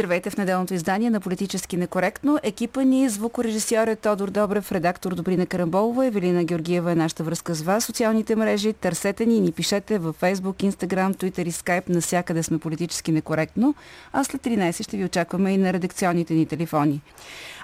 [0.00, 2.38] Здравейте в неделното издание на Политически некоректно.
[2.42, 7.62] Екипа ни, звукорежисьор е Тодор Добрев, редактор Добрина Карамболова, Евелина Георгиева е нашата връзка с
[7.62, 7.84] вас.
[7.84, 11.88] Социалните мрежи, търсете ни и ни пишете във Facebook, Instagram, Twitter и Skype.
[11.88, 13.74] Насякъде сме политически некоректно.
[14.12, 17.00] А след 13 ще ви очакваме и на редакционните ни телефони.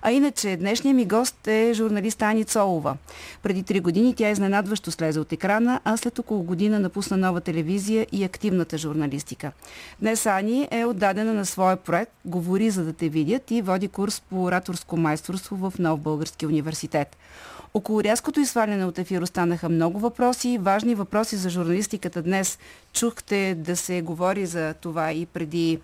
[0.03, 2.97] А иначе, днешният ми гост е журналист Ани Цолова.
[3.43, 8.07] Преди три години тя изненадващо слезе от екрана, а след около година напусна нова телевизия
[8.13, 9.53] и активната журналистика.
[10.01, 14.23] Днес Ани е отдадена на своя проект Говори за да те видят и води курс
[14.31, 17.17] по ораторско майсторство в Нов Български университет.
[17.75, 22.59] Около рязкото изваляне от ефир останаха много въпроси, важни въпроси за журналистиката днес.
[22.93, 25.79] Чухте да се говори за това и преди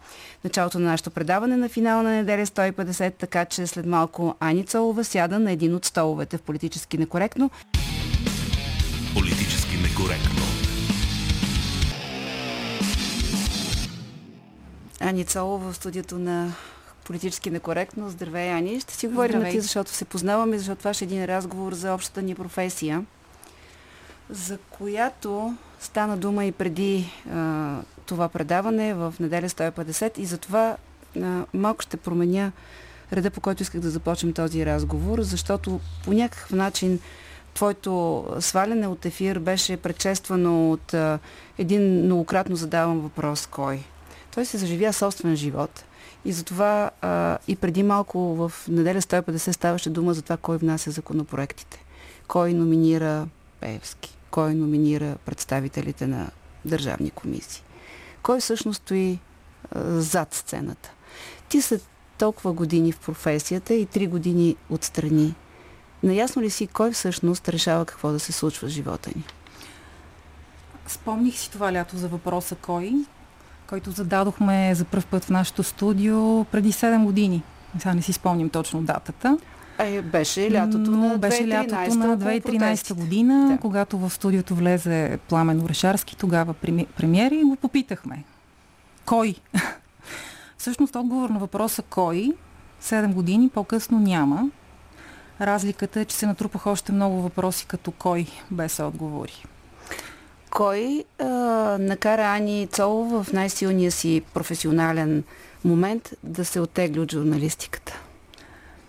[0.45, 5.05] началото на нашето предаване на финала на неделя 150, така че след малко Ани Цолова
[5.05, 7.51] сяда на един от столовете в Политически некоректно.
[9.15, 10.52] Политически некоректно.
[15.03, 16.53] Ани Цолова в студиото на
[17.05, 18.11] политически некоректно.
[18.11, 18.81] Здравей, Ани.
[18.81, 21.95] Ще си говорим на ти, защото се познаваме, защото това ще е един разговор за
[21.95, 23.05] общата ни професия,
[24.31, 30.77] за която стана дума и преди а, това предаване в неделя 150 и затова
[31.23, 32.53] а, малко ще променя
[33.13, 37.01] реда, по който исках да започнем този разговор, защото по някакъв начин
[37.55, 41.19] твоето сваляне от ефир беше предшествано от а,
[41.59, 43.85] един многократно задаван въпрос кой.
[44.35, 45.85] Той се заживя собствен живот–
[46.25, 50.91] и затова а, и преди малко в неделя 150 ставаше дума за това кой внася
[50.91, 51.85] законопроектите.
[52.29, 53.29] Кой номинира
[53.61, 56.31] Пеевски, кой номинира представителите на
[56.65, 57.65] държавни комисии.
[58.23, 59.19] Кой всъщност стои
[59.71, 60.93] а, зад сцената.
[61.49, 61.81] Ти са
[62.19, 65.35] толкова години в професията и три години отстрани.
[66.03, 69.25] Наясно ли си кой всъщност решава какво да се случва в живота ни?
[70.87, 72.93] Спомних си това лято за въпроса кой
[73.73, 77.43] който зададохме за първ път в нашото студио преди 7 години.
[77.79, 79.39] Сега не си спомням точно датата.
[79.79, 83.59] Е, беше лятото на 2013, беше лятото на 2013 година, да.
[83.59, 86.55] когато в студиото влезе Пламен Орешарски, тогава
[86.97, 88.25] премиер и го попитахме.
[89.05, 89.35] Кой?
[90.59, 92.33] Всъщност отговор на въпроса кой
[92.83, 94.51] 7 години по-късно няма.
[95.41, 99.45] Разликата е, че се натрупаха още много въпроси като кой без отговори.
[100.53, 101.25] Кой а,
[101.81, 105.25] накара Ани Цолова в най-силния си професионален
[105.65, 108.01] момент да се оттегли от журналистиката?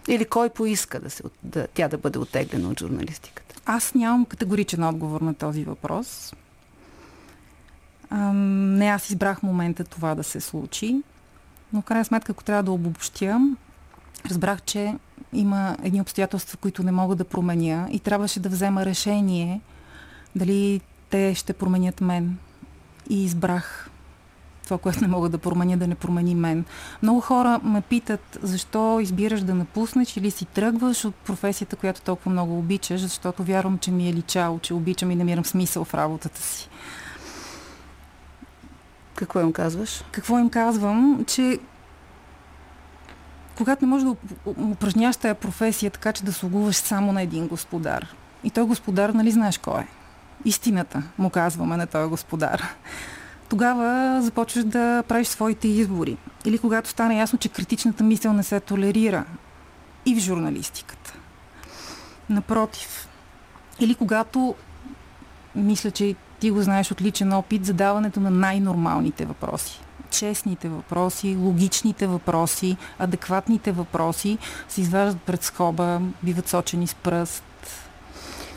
[0.07, 3.56] Или кой поиска да се, да, тя да бъде оттеглена от журналистиката?
[3.66, 6.34] Аз нямам категоричен отговор на този въпрос.
[8.09, 11.01] А, не аз избрах момента това да се случи,
[11.74, 13.40] но в крайна сметка, ако трябва да обобщя,
[14.30, 14.95] разбрах, че
[15.34, 19.62] има едни обстоятелства, които не мога да променя и трябваше да взема решение
[20.35, 20.81] дали
[21.13, 22.38] те ще променят мен.
[23.09, 23.90] И избрах
[24.63, 26.66] това, което не мога да променя, да не промени мен.
[27.03, 32.31] Много хора ме питат, защо избираш да напуснеш или си тръгваш от професията, която толкова
[32.31, 36.41] много обичаш, защото вярвам, че ми е личало, че обичам и намирам смисъл в работата
[36.41, 36.69] си.
[39.16, 40.03] Какво им казваш?
[40.12, 41.25] Какво им казвам?
[41.28, 41.59] Че
[43.57, 48.07] когато не можеш да упражняваш тая професия така, че да слугуваш само на един господар.
[48.44, 49.88] И той господар, нали знаеш кой е?
[50.45, 52.63] Истината, му казваме на този господар.
[53.49, 56.17] Тогава започваш да правиш своите избори.
[56.45, 59.25] Или когато стане ясно, че критичната мисъл не се толерира
[60.05, 61.13] и в журналистиката.
[62.29, 63.07] Напротив.
[63.79, 64.55] Или когато,
[65.55, 69.81] мисля, че ти го знаеш от личен опит, задаването на най-нормалните въпроси.
[70.09, 74.37] Честните въпроси, логичните въпроси, адекватните въпроси
[74.67, 77.43] се изваждат пред скоба, биват сочени с пръст,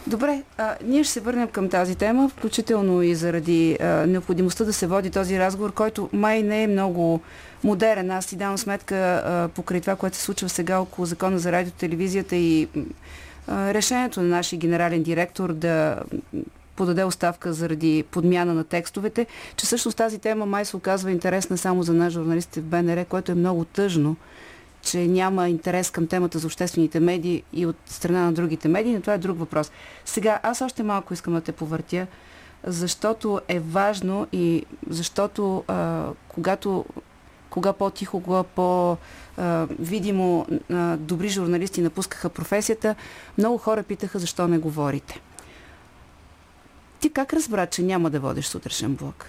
[0.06, 4.73] Добре, а, ние ще се върнем към тази тема, включително и заради а, необходимостта да
[4.73, 7.20] се води този разговор, който май не е много
[7.64, 8.11] модерен.
[8.11, 11.73] Аз си давам сметка а, покрай това, което се случва сега около закона за радио
[11.73, 12.69] телевизията и
[13.47, 16.03] а, решението на нашия генерален директор да
[16.76, 19.26] подаде оставка заради подмяна на текстовете,
[19.56, 23.32] че всъщност тази тема май се оказва интересна само за нас журналистите в БНР, което
[23.32, 24.17] е много тъжно
[24.87, 29.00] че няма интерес към темата за обществените медии и от страна на другите медии, но
[29.00, 29.71] това е друг въпрос.
[30.05, 32.06] Сега, аз още малко искам да те повъртя,
[32.65, 36.85] защото е важно и защото а, когато
[37.50, 40.47] кога по-тихо, кога по-видимо
[40.97, 42.94] добри журналисти напускаха професията,
[43.38, 45.21] много хора питаха защо не говорите.
[47.00, 49.27] Ти как разбра, че няма да водиш сутрешен блок?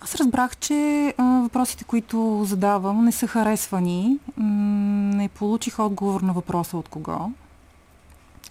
[0.00, 4.18] Аз разбрах, че а, въпросите, които задавам, не са харесвани.
[4.36, 7.30] не получих отговор на въпроса от кого.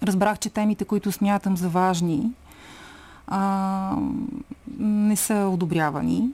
[0.02, 2.30] Разбрах, че темите, които смятам за важни,
[3.26, 3.96] а,
[4.78, 6.30] не са одобрявани.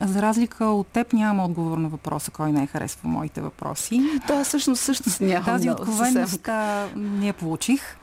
[0.00, 4.02] За разлика от теб нямам отговор на въпроса, кой не е харесва моите въпроси.
[4.26, 5.44] Да, всъщност също нямам.
[5.44, 6.48] Тази откровеност
[6.96, 7.96] не я получих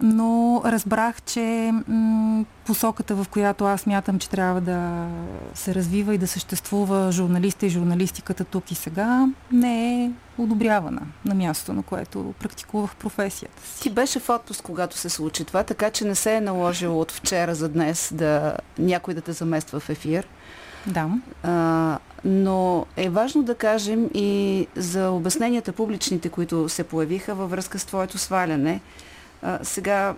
[0.00, 5.08] но разбрах, че м- посоката, в която аз мятам, че трябва да
[5.54, 11.34] се развива и да съществува журналиста и журналистиката тук и сега, не е одобрявана на
[11.34, 13.82] място, на което практикувах професията си.
[13.82, 17.12] Ти беше в отпуск, когато се случи това, така че не се е наложило от
[17.12, 20.28] вчера за днес да някой да те замества в ефир.
[20.86, 21.10] Да.
[21.42, 27.78] А, но е важно да кажем и за обясненията публичните, които се появиха във връзка
[27.78, 28.80] с твоето сваляне.
[29.62, 30.14] Сега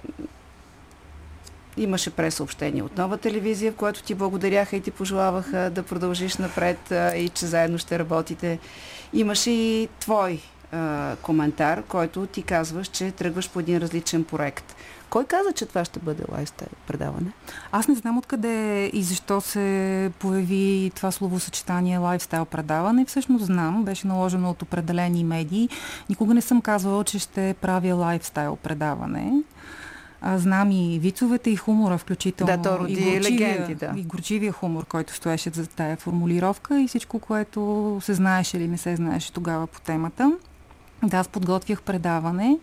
[1.76, 6.78] имаше пресъобщение от нова телевизия, в което ти благодаряха и ти пожелаваха да продължиш напред
[7.16, 8.58] и че заедно ще работите.
[9.12, 10.40] Имаше и твой
[10.72, 14.74] а, коментар, който ти казваш, че тръгваш по един различен проект.
[15.10, 17.32] Кой каза, че това ще бъде лайфстайл предаване?
[17.72, 23.04] Аз не знам откъде и защо се появи това словосъчетание лайфстайл предаване.
[23.04, 25.68] Всъщност знам, беше наложено от определени медии.
[26.08, 29.32] Никога не съм казвала, че ще правя лайфстайл предаване.
[30.22, 32.56] А, знам и вицовете и хумора, включително.
[32.56, 33.92] Да, то роди и горчивия, легенди, да.
[33.96, 38.78] И горчивия хумор, който стоеше за тая формулировка и всичко, което се знаеше или не
[38.78, 40.32] се знаеше тогава по темата.
[41.02, 42.58] Да, аз подготвях предаване.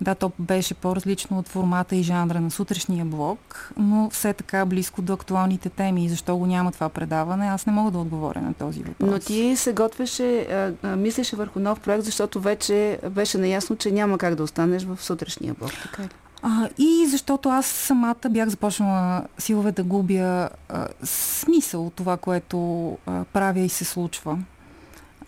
[0.00, 5.02] Да, то беше по-различно от формата и жанра на сутрешния блок, но все така близко
[5.02, 6.04] до актуалните теми.
[6.04, 9.10] И защо го няма това предаване, аз не мога да отговоря на този въпрос.
[9.10, 10.46] Но ти се готвеше,
[10.84, 15.54] мислеше върху нов проект, защото вече беше наясно, че няма как да останеш в сутрешния
[15.54, 16.08] блок, така ли?
[16.42, 22.88] А, и защото аз самата бях започнала силове да губя а, смисъл от това, което
[23.06, 24.38] а, правя и се случва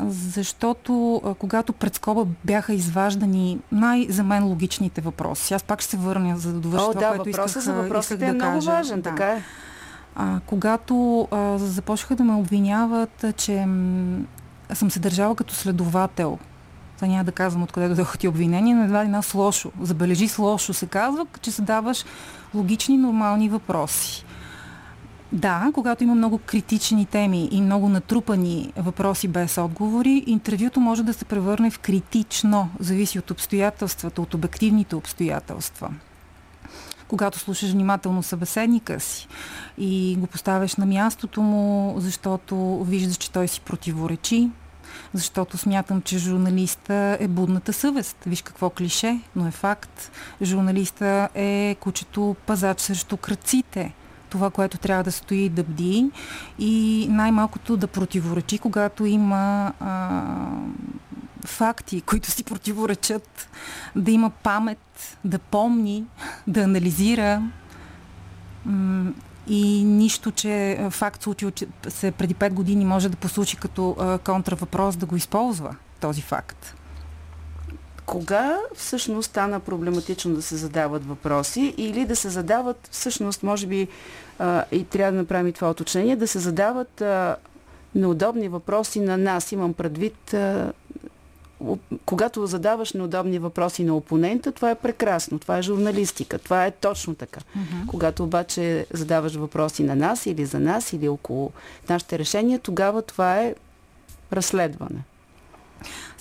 [0.06, 5.54] защото когато пред скоба бяха изваждани най-за мен логичните въпроси.
[5.54, 8.14] Аз пак ще се върна, за да довърша О, това, да, което исках, за въпросите
[8.14, 8.70] исках е да много кажа.
[8.70, 9.10] важен, да.
[9.10, 9.42] така е.
[10.16, 14.24] А, когато а, започнаха да ме обвиняват, че м-
[14.72, 16.38] съм се държала като следовател,
[16.96, 19.72] това няма да казвам откъде дойдоха ти обвинения, но едва ли нас лошо.
[19.80, 22.04] Забележи с лошо се казва, че задаваш
[22.54, 24.24] логични, нормални въпроси.
[25.32, 31.14] Да, когато има много критични теми и много натрупани въпроси без отговори, интервюто може да
[31.14, 32.70] се превърне в критично.
[32.80, 35.90] Зависи от обстоятелствата, от обективните обстоятелства.
[37.08, 39.28] Когато слушаш внимателно събеседника си
[39.78, 44.50] и го поставяш на мястото му, защото виждаш, че той си противоречи,
[45.14, 48.16] защото смятам, че журналиста е будната съвест.
[48.26, 50.10] Виж какво клише, но е факт.
[50.42, 53.92] Журналиста е кучето пазач срещу кръците
[54.28, 56.10] това, което трябва да стои да бди
[56.58, 60.22] и най-малкото да противоречи, когато има а,
[61.44, 63.48] факти, които си противоречат,
[63.96, 66.04] да има памет, да помни,
[66.46, 67.42] да анализира
[69.48, 71.50] и нищо, че факт случил,
[71.88, 76.77] се преди 5 години може да послуши като контравъпрос да го използва този факт.
[78.08, 83.88] Кога всъщност стана проблематично да се задават въпроси или да се задават, всъщност, може би,
[84.38, 87.36] а, и трябва да направим това уточнение, да се задават а,
[87.94, 89.52] неудобни въпроси на нас.
[89.52, 90.72] Имам предвид, а,
[92.06, 97.14] когато задаваш неудобни въпроси на опонента, това е прекрасно, това е журналистика, това е точно
[97.14, 97.40] така.
[97.40, 97.86] Mm-hmm.
[97.86, 101.52] Когато обаче задаваш въпроси на нас или за нас или около
[101.88, 103.54] нашите решения, тогава това е
[104.32, 105.04] разследване.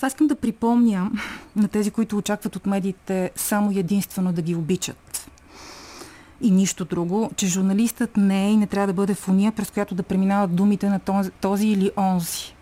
[0.02, 1.12] Аз искам да припомня
[1.56, 5.30] на тези, които очакват от медиите само единствено да ги обичат.
[6.42, 9.72] И нищо друго, че журналистът не е и не трябва да бъде в уния, през
[9.72, 12.54] която да преминават думите на този, този или онзи.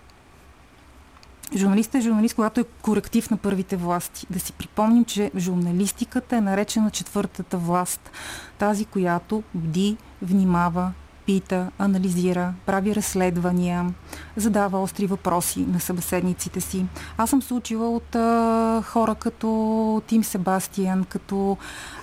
[1.56, 4.28] Журналистът е журналист, когато е коректив на първите власти.
[4.30, 8.12] Да си припомним, че журналистиката е наречена четвъртата власт.
[8.58, 10.92] Тази, която бди, внимава,
[11.26, 13.94] пита, анализира, прави разследвания,
[14.38, 16.86] задава остри въпроси на събеседниците си.
[17.18, 21.58] Аз съм се учила от а, хора като Тим Себастиан, като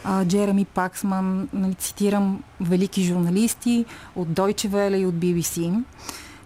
[0.05, 3.85] а, Джереми Паксман, нали, цитирам велики журналисти
[4.17, 5.83] от Deutsche Welle и от BBC.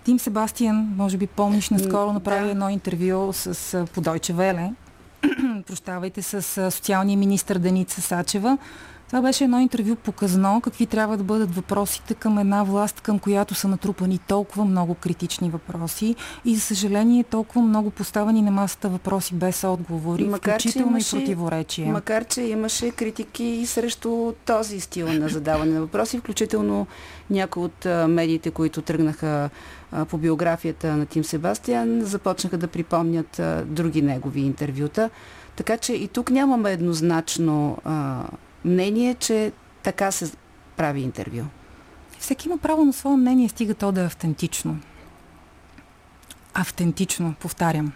[0.04, 2.50] Тим Себастиан, може би помниш, наскоро направи да.
[2.50, 4.74] едно интервю с, по Deutsche Welle,
[5.66, 8.58] прощавайте, с социалния министр Деница Сачева,
[9.06, 13.54] Това беше едно интервю показано какви трябва да бъдат въпросите към една власт, към която
[13.54, 19.34] са натрупани толкова много критични въпроси и за съжаление толкова много поставени на масата въпроси
[19.34, 21.92] без отговори, макар, включително имаше, и противоречия.
[21.92, 26.86] Макар, че имаше критики и срещу този стил на задаване на въпроси, включително
[27.30, 29.50] някои от медиите, които тръгнаха
[30.08, 35.10] по биографията на Тим Себастиан, започнаха да припомнят други негови интервюта.
[35.56, 37.78] Така че и тук нямаме еднозначно
[38.66, 40.32] мнение, че така се
[40.76, 41.44] прави интервю.
[42.18, 44.78] Всеки има право на свое мнение, стига то да е автентично.
[46.54, 47.92] Автентично, повтарям.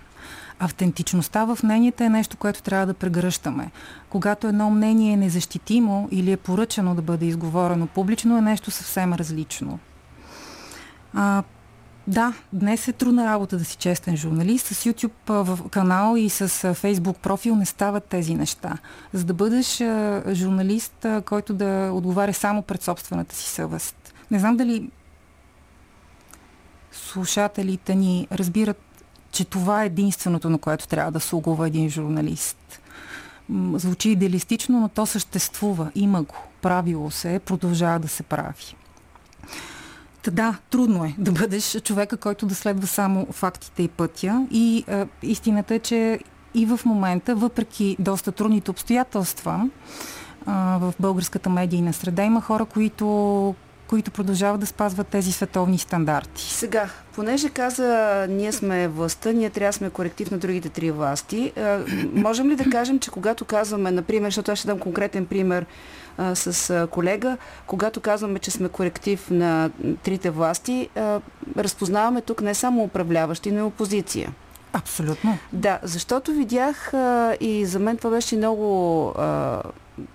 [0.59, 3.71] Автентичността в мненията е нещо, което трябва да прегръщаме.
[4.09, 9.13] Когато едно мнение е незащитимо или е поръчано да бъде изговорено публично, е нещо съвсем
[9.13, 9.79] различно.
[11.15, 11.43] А,
[12.07, 14.67] да, днес е трудна работа да си честен журналист.
[14.67, 18.79] С YouTube канал и с Facebook профил не стават тези неща.
[19.13, 19.77] За да бъдеш
[20.33, 24.15] журналист, който да отговаря само пред собствената си съвест.
[24.31, 24.91] Не знам дали
[26.93, 28.83] слушателите ни разбират,
[29.31, 32.81] че това е единственото, на което трябва да слугува един журналист.
[33.75, 35.93] Звучи идеалистично, но то съществува.
[35.95, 36.35] Има го.
[36.63, 38.77] Правило се, продължава да се прави.
[40.29, 44.47] Да, трудно е да бъдеш човека, който да следва само фактите и пътя.
[44.51, 46.21] И е, истината е, че
[46.55, 53.55] и в момента, въпреки доста трудните обстоятелства е, в българската медийна среда, има хора, които
[53.91, 56.43] които продължават да спазват тези световни стандарти.
[56.43, 61.53] Сега, понеже каза, ние сме властта, ние трябва да сме коректив на другите три власти,
[61.57, 61.79] е,
[62.15, 65.67] можем ли да кажем, че когато казваме, например, защото аз ще дам конкретен пример,
[66.21, 67.37] а, с колега,
[67.67, 69.71] когато казваме, че сме коректив на
[70.03, 71.21] трите власти, а,
[71.57, 74.33] разпознаваме тук не само управляващи, но и опозиция.
[74.73, 75.39] Абсолютно.
[75.53, 79.63] Да, защото видях а, и за мен това беше много а,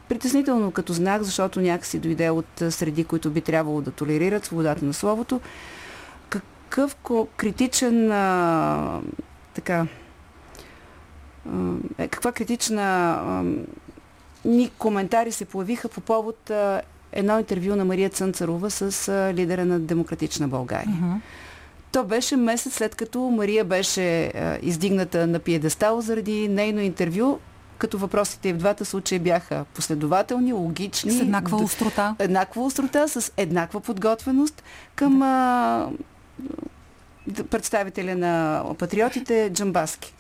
[0.10, 4.94] притеснително като знак, защото някакси дойде от среди, които би трябвало да толерират свободата на
[4.94, 5.42] словото.
[6.30, 6.96] Какъв
[7.38, 9.02] критичен а,
[9.54, 9.88] така
[11.50, 13.44] а, каква критична а,
[14.46, 19.66] ни коментари се появиха по повод а, едно интервю на Мария Цънцарова с а, лидера
[19.66, 20.98] на Демократична България.
[21.02, 21.20] Uh-huh.
[21.92, 27.40] То беше месец след като Мария беше а, издигната на пиедестал заради нейно интервю,
[27.78, 31.12] като въпросите и в двата случая бяха последователни, логични.
[31.12, 32.16] С еднаква острота.
[32.20, 34.64] Еднаква острота, с еднаква подготвеност
[34.96, 35.90] към а,
[37.50, 40.14] представителя на патриотите Джамбаски.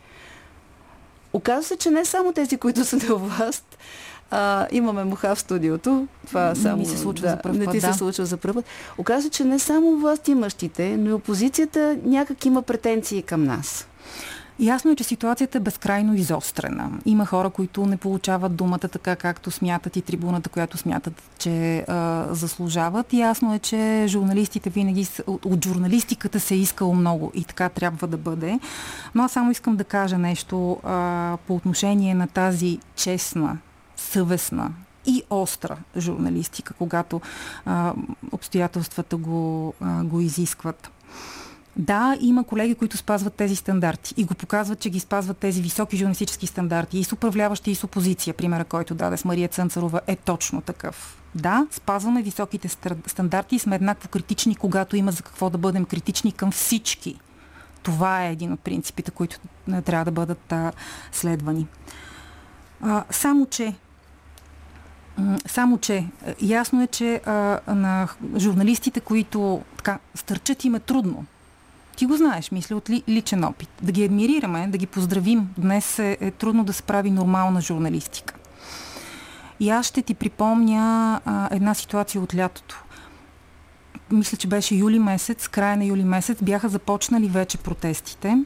[1.34, 3.77] Оказва се, че не само тези, които са на власт,
[4.32, 6.08] а, имаме муха в студиото.
[6.27, 7.67] Това само, не се случва да, за първ път.
[7.67, 7.94] Не ти да.
[7.94, 8.65] се случва за първ път.
[8.98, 13.88] Оказва че не само власт имащите, но и опозицията някак има претенции към нас.
[14.60, 16.91] Ясно е, че ситуацията е безкрайно изострена.
[17.05, 22.25] Има хора, които не получават думата така, както смятат и трибуната, която смятат, че а,
[22.32, 23.13] заслужават.
[23.13, 28.08] Ясно е, че журналистите винаги от, от журналистиката се е искало много и така трябва
[28.08, 28.60] да бъде.
[29.15, 33.58] Но аз само искам да кажа нещо а, по отношение на тази честна,
[33.96, 34.72] съвестна
[35.06, 37.22] и остра журналистика, когато
[37.66, 37.94] а,
[38.32, 40.92] обстоятелствата го, а, го изискват.
[41.78, 45.98] Да, има колеги, които спазват тези стандарти и го показват, че ги спазват тези високи
[45.98, 48.34] журналистически стандарти и с управляващи и с опозиция.
[48.34, 51.22] Примера, който даде с Мария Цънцарова е точно такъв.
[51.36, 52.70] Да, спазваме високите
[53.08, 57.20] стандарти и сме еднакво критични, когато има за какво да бъдем критични към всички.
[57.84, 59.40] Това е един от принципите, които
[59.86, 60.72] трябва да бъдат а,
[61.12, 61.68] следвани.
[62.82, 63.75] А, само, че
[65.46, 66.08] само, че е,
[66.42, 68.08] ясно е, че а, на
[68.38, 71.26] журналистите, които така стърчат им е трудно
[71.96, 73.70] ти го знаеш, мисля, от ли, личен опит.
[73.82, 75.50] Да ги адмирираме, да ги поздравим.
[75.58, 78.34] Днес е, е трудно да се прави нормална журналистика.
[79.60, 82.84] И аз ще ти припомня а, една ситуация от лятото.
[84.12, 88.38] Мисля, че беше юли месец, края на юли месец, бяха започнали вече протестите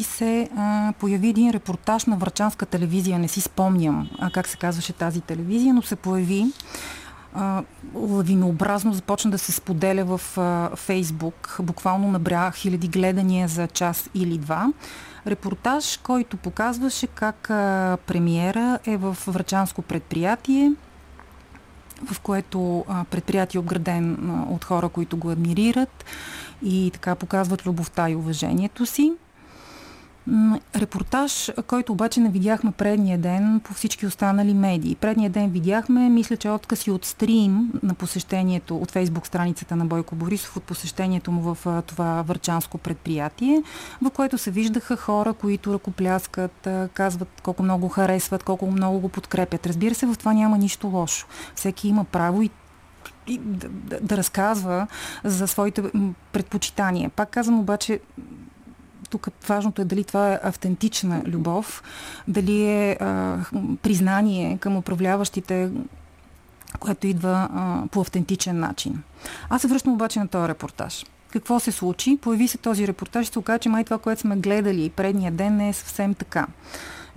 [0.00, 3.18] и се а, появи един репортаж на Врачанска телевизия.
[3.18, 6.46] Не си спомням а, как се казваше тази телевизия, но се появи
[7.34, 7.62] а,
[7.94, 11.56] лавинообразно започна да се споделя в а, Фейсбук.
[11.62, 14.72] Буквално набря хиляди гледания за час или два.
[15.26, 20.72] Репортаж, който показваше как а, премиера е в врачанско предприятие,
[22.12, 26.04] в което а, предприятие е обграден а, от хора, които го адмирират
[26.62, 29.12] и така показват любовта и уважението си.
[30.76, 34.94] Репортаж, който обаче не видяхме предния ден по всички останали медии.
[34.94, 40.14] Предния ден видяхме, мисля, че откази от стрим на посещението от фейсбук страницата на Бойко
[40.14, 43.62] Борисов, от посещението му в това върчанско предприятие,
[44.02, 49.66] в което се виждаха хора, които ръкопляскат, казват колко много харесват, колко много го подкрепят.
[49.66, 51.26] Разбира се, в това няма нищо лошо.
[51.54, 52.50] Всеки има право и
[53.26, 54.86] и да, да, да разказва
[55.24, 55.82] за своите
[56.32, 57.10] предпочитания.
[57.10, 58.00] Пак казвам обаче,
[59.10, 61.82] тук важното е дали това е автентична любов,
[62.28, 63.38] дали е а,
[63.82, 65.70] признание към управляващите,
[66.78, 69.02] което идва а, по автентичен начин.
[69.48, 71.04] Аз се връщам обаче на този репортаж.
[71.32, 72.18] Какво се случи?
[72.22, 75.56] Появи се този репортаж и се оказа, че май това, което сме гледали предния ден
[75.56, 76.46] не е съвсем така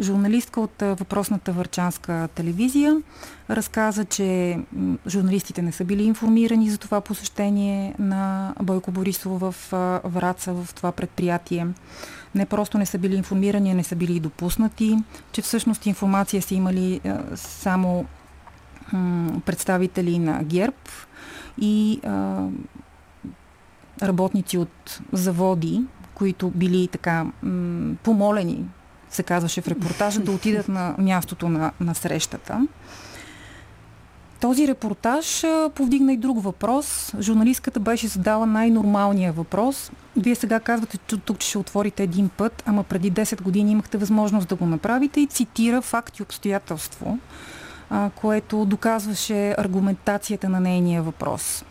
[0.04, 3.02] журналистка от въпросната върчанска телевизия
[3.50, 4.60] разказа, че
[5.08, 9.56] журналистите не са били информирани за това посещение на Бойко Борисово в
[10.04, 11.68] Враца, в това предприятие.
[12.36, 14.98] Не просто не са били информирани, а не са били и допуснати,
[15.32, 17.02] че всъщност информация са имали
[17.36, 18.06] само
[19.46, 20.76] представители на ГЕРБ
[21.62, 22.00] и
[24.02, 25.82] работници от заводи,
[26.14, 27.26] които били така
[28.04, 28.66] помолени
[29.16, 32.68] се казваше в репортажа, да отидат на мястото на, на срещата.
[34.44, 35.44] Този репортаж
[35.76, 37.14] повдигна и друг въпрос.
[37.20, 39.92] Журналистката беше задала най-нормалния въпрос.
[40.18, 44.48] Вие сега казвате, че тук ще отворите един път, ама преди 10 години имахте възможност
[44.48, 47.20] да го направите и цитира факт и обстоятелство,
[48.16, 51.66] което доказваше аргументацията на нейния въпрос.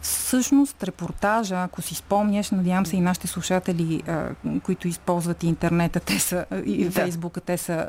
[0.00, 4.02] Всъщност репортажа, ако си спомняш, надявам се и нашите слушатели,
[4.62, 6.90] които използват интернета, те са, и да.
[6.90, 7.88] фейсбука, те са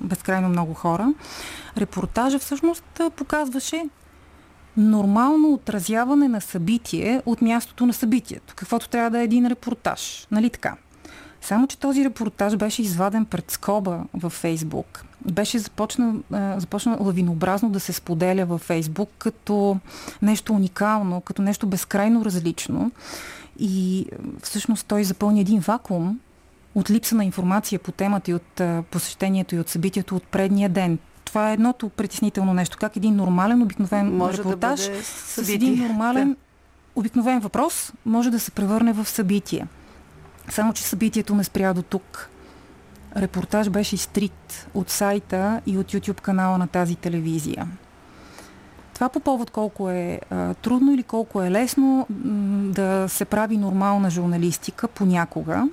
[0.00, 1.14] безкрайно много хора,
[1.76, 3.84] репортажа всъщност показваше
[4.76, 10.26] нормално отразяване на събитие от мястото на събитието, каквото трябва да е един репортаж.
[10.30, 10.76] Нали така?
[11.42, 15.04] Само, че този репортаж беше изваден пред скоба във Фейсбук.
[15.32, 16.14] Беше започна,
[16.56, 19.76] започна лавинообразно да се споделя във Фейсбук като
[20.22, 22.90] нещо уникално, като нещо безкрайно различно.
[23.58, 24.06] И
[24.42, 26.20] всъщност той запълни един вакуум
[26.74, 30.98] от липса на информация по темата и от посещението и от събитието от предния ден.
[31.24, 32.76] Това е едното притеснително нещо.
[32.80, 36.36] Как един нормален, обикновен може репортаж да с един нормален, да.
[36.96, 39.66] обикновен въпрос може да се превърне в събитие.
[40.48, 42.30] Само, че събитието не спря до тук.
[43.16, 47.68] Репортаж беше изтрит от сайта и от YouTube канала на тази телевизия.
[48.94, 53.56] Това по повод колко е а, трудно или колко е лесно м- да се прави
[53.56, 55.68] нормална журналистика понякога.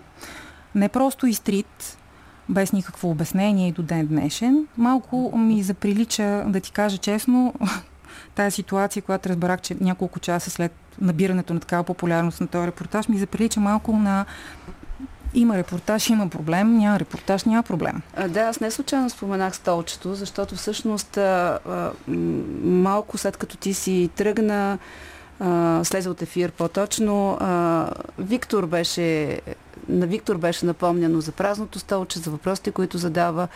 [0.75, 1.97] Не просто изтрит,
[2.49, 4.67] без никакво обяснение и до ден днешен.
[4.77, 7.53] Малко ми заприлича, да ти кажа честно,
[8.35, 13.07] тая ситуация, която разбрах, че няколко часа след набирането на такава популярност на този репортаж,
[13.07, 14.25] ми заприлича малко на
[15.33, 18.01] има репортаж, има проблем, няма репортаж, няма проблем.
[18.27, 21.19] Да, аз не случайно споменах столчето, защото всъщност
[22.63, 24.77] малко след като ти си тръгна,
[25.39, 27.37] а, слезе от ефир по-точно,
[28.19, 29.41] Виктор беше,
[29.89, 33.47] на Виктор беше напомняно за празното столче, за въпросите, които задава.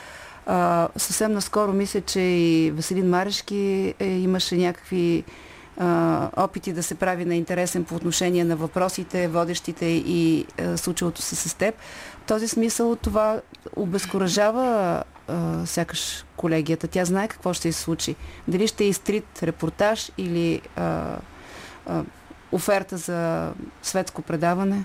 [0.45, 5.23] А, съвсем наскоро мисля, че и Василин Марешки е, имаше някакви
[5.77, 11.21] а, опити да се прави на интересен по отношение на въпросите, водещите и а, случилото
[11.21, 11.75] се с теб.
[12.23, 13.41] В този смисъл това
[13.75, 16.87] обезкуражава а, сякаш колегията.
[16.87, 18.15] Тя знае какво ще се случи.
[18.47, 21.17] Дали ще е изтрит репортаж или а,
[21.85, 22.03] а,
[22.51, 23.51] оферта за
[23.81, 24.83] светско предаване?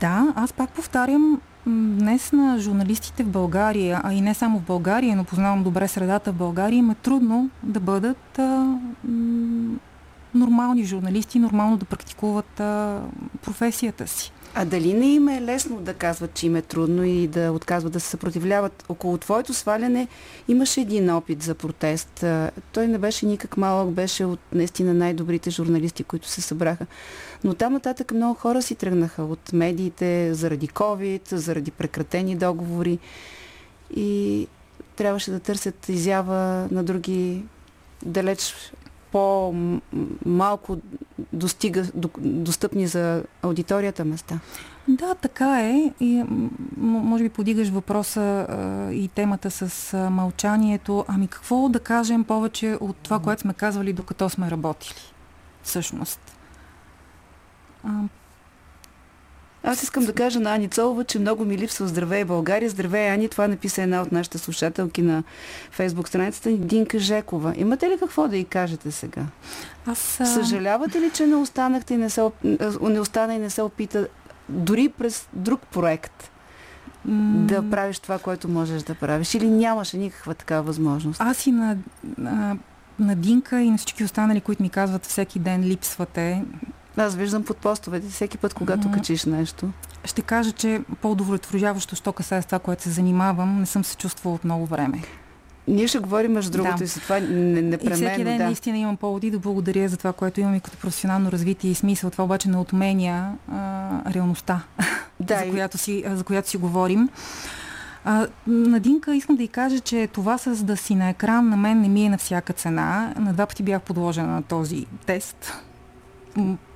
[0.00, 5.16] Да, аз пак повтарям, Днес на журналистите в България, а и не само в България,
[5.16, 8.78] но познавам добре средата в България, им е трудно да бъдат а,
[10.34, 13.00] нормални журналисти, нормално да практикуват а,
[13.42, 14.32] професията си.
[14.54, 17.92] А дали не им е лесно да казват, че им е трудно и да отказват
[17.92, 18.84] да се съпротивляват?
[18.88, 20.08] Около твоето сваляне
[20.48, 22.24] имаше един опит за протест.
[22.72, 26.86] Той не беше никак малък, беше от наистина най-добрите журналисти, които се събраха.
[27.44, 32.98] Но там нататък много хора си тръгнаха от медиите заради COVID, заради прекратени договори
[33.96, 34.46] и
[34.96, 37.44] трябваше да търсят изява на други
[38.04, 38.54] далеч
[39.12, 40.78] по-малко
[41.32, 41.84] достига,
[42.18, 44.40] достъпни за аудиторията места.
[44.88, 45.92] Да, така е.
[46.00, 46.24] И
[46.76, 51.04] може би подигаш въпроса а, и темата с а, мълчанието.
[51.08, 55.00] Ами какво да кажем повече от това, което сме казвали докато сме работили?
[55.62, 56.20] Всъщност.
[57.84, 57.90] А,
[59.62, 62.70] аз искам да кажа на Ани Цолова, че много ми липсва Здравей България.
[62.70, 63.28] Здравей, Ани.
[63.28, 65.22] Това написа една от нашите слушателки на
[65.70, 67.54] фейсбук страницата Динка Жекова.
[67.56, 69.22] Имате ли какво да й кажете сега?
[69.86, 69.98] Аз.
[70.24, 72.30] Съжалявате ли, че не останахте и не, се,
[72.82, 74.08] не остана и не се опита
[74.48, 76.30] дори през друг проект
[77.04, 79.34] да правиш това, което можеш да правиш?
[79.34, 81.20] Или нямаше никаква такава възможност?
[81.20, 81.76] Аз и на,
[82.18, 82.56] на,
[82.98, 86.44] на Динка и на всички останали, които ми казват всеки ден липсвате.
[86.96, 88.94] Аз виждам под постовете всеки път, когато mm-hmm.
[88.94, 89.70] качиш нещо.
[90.04, 94.34] Ще кажа, че по-удовлетворяващо, що касае с това, което се занимавам, не съм се чувствала
[94.34, 95.02] от много време.
[95.68, 96.84] Ние ще говорим между другото да.
[96.84, 97.76] и за това непременно.
[97.82, 98.44] И всеки ден да.
[98.44, 102.10] наистина имам поводи да благодаря за това, което имам и като професионално развитие и смисъл.
[102.10, 104.62] Това обаче не отменя а, реалността,
[105.20, 107.08] да, за, която си, за която си говорим.
[108.04, 111.80] А, Надинка, искам да й кажа, че това с да си на екран на мен
[111.80, 113.14] не ми е на всяка цена.
[113.18, 115.52] На два пъти бях подложена на този тест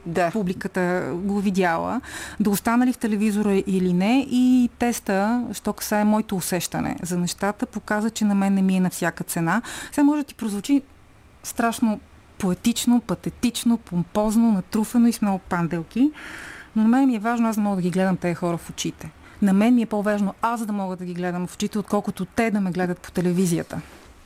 [0.06, 0.30] да.
[0.30, 2.00] публиката го видяла,
[2.40, 7.66] да остана ли в телевизора или не и теста, що касае моето усещане за нещата,
[7.66, 9.62] показа, че на мен не ми е на всяка цена.
[9.92, 10.82] Сега може да ти прозвучи
[11.42, 12.00] страшно
[12.38, 16.10] поетично, патетично, помпозно, натруфено и с много панделки,
[16.76, 18.70] но на мен ми е важно аз да мога да ги гледам тези хора в
[18.70, 19.10] очите.
[19.42, 22.50] На мен ми е по-важно аз да мога да ги гледам в очите, отколкото те
[22.50, 23.80] да ме гледат по телевизията.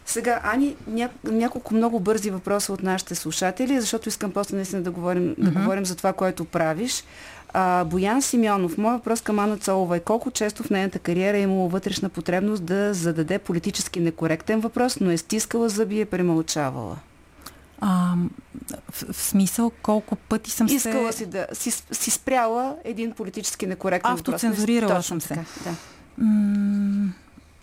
[0.08, 4.90] Сега, Ани, ня, няколко много бързи въпроса от нашите слушатели, защото искам после наистина да
[4.90, 5.44] говорим, mm-hmm.
[5.44, 7.04] да говорим за това, което правиш.
[7.52, 11.42] А, Боян Симеонов, моят въпрос към Ана Цолова е колко често в нейната кариера е
[11.42, 16.96] имала вътрешна потребност да зададе политически некоректен въпрос, но е стискала зъби и е премълчавала?
[17.80, 18.14] А,
[18.90, 20.88] в, в смисъл колко пъти съм Искала се...
[20.88, 21.46] Искала си да...
[21.52, 24.34] Си, си спряла един политически некоректен въпрос.
[24.34, 25.34] Автоцензурирала съм се.
[25.34, 25.74] да.
[26.18, 27.12] М-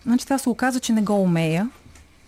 [0.05, 1.69] значи това се оказа, че не го умея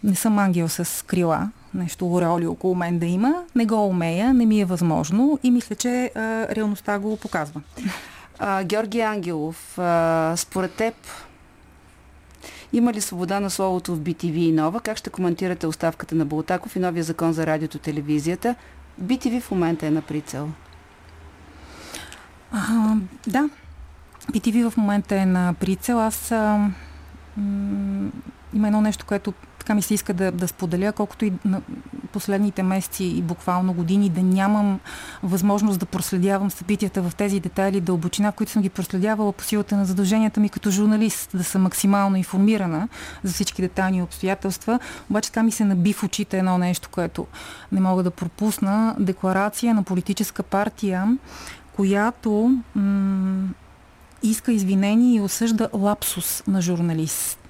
[0.03, 4.45] не съм ангел с крила, нещо ореоли около мен да има, не го умея, не
[4.45, 6.19] ми е възможно и мисля, че а,
[6.55, 7.61] реалността го показва.
[8.39, 10.93] А, Георги Ангелов, а, според теб
[12.73, 14.79] има ли свобода на словото в BTV и Нова?
[14.79, 18.55] Как ще коментирате оставката на Болтаков и новия закон за радиото телевизията?
[19.01, 20.49] BTV в момента е на прицел.
[22.51, 22.95] А,
[23.27, 23.49] да.
[24.31, 25.99] BTV в момента е на прицел.
[26.01, 26.69] Аз а,
[27.37, 28.11] м-
[28.53, 29.33] има едно нещо, което
[29.67, 31.61] така ми се иска да, да споделя, колкото и на
[32.11, 34.79] последните месеци и буквално години да нямам
[35.23, 39.85] възможност да проследявам събитията в тези детайли, дълбочина, които съм ги проследявала по силата на
[39.85, 42.87] задълженията ми като журналист, да съм максимално информирана
[43.23, 44.79] за всички детайни обстоятелства.
[45.09, 47.27] Обаче така ми се наби в очите едно нещо, което
[47.71, 48.95] не мога да пропусна.
[48.99, 51.17] Декларация на политическа партия,
[51.75, 53.47] която м-
[54.23, 57.46] иска извинение и осъжда лапсус на журналист.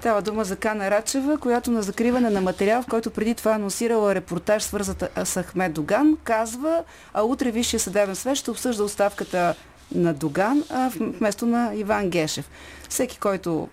[0.00, 4.14] Става дума за Кана Рачева, която на закриване на материал, в който преди това анонсирала
[4.14, 6.84] репортаж свързан с Ахмед Доган, казва,
[7.14, 9.54] а утре Висшия съдебен свет ще обсъжда оставката
[9.94, 12.50] на Доган а вместо на Иван Гешев.
[12.88, 13.68] Всеки, който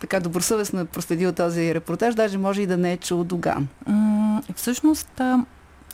[0.00, 3.68] така добросъвестно проследил този репортаж, даже може и да не е чул Доган.
[4.54, 5.20] всъщност,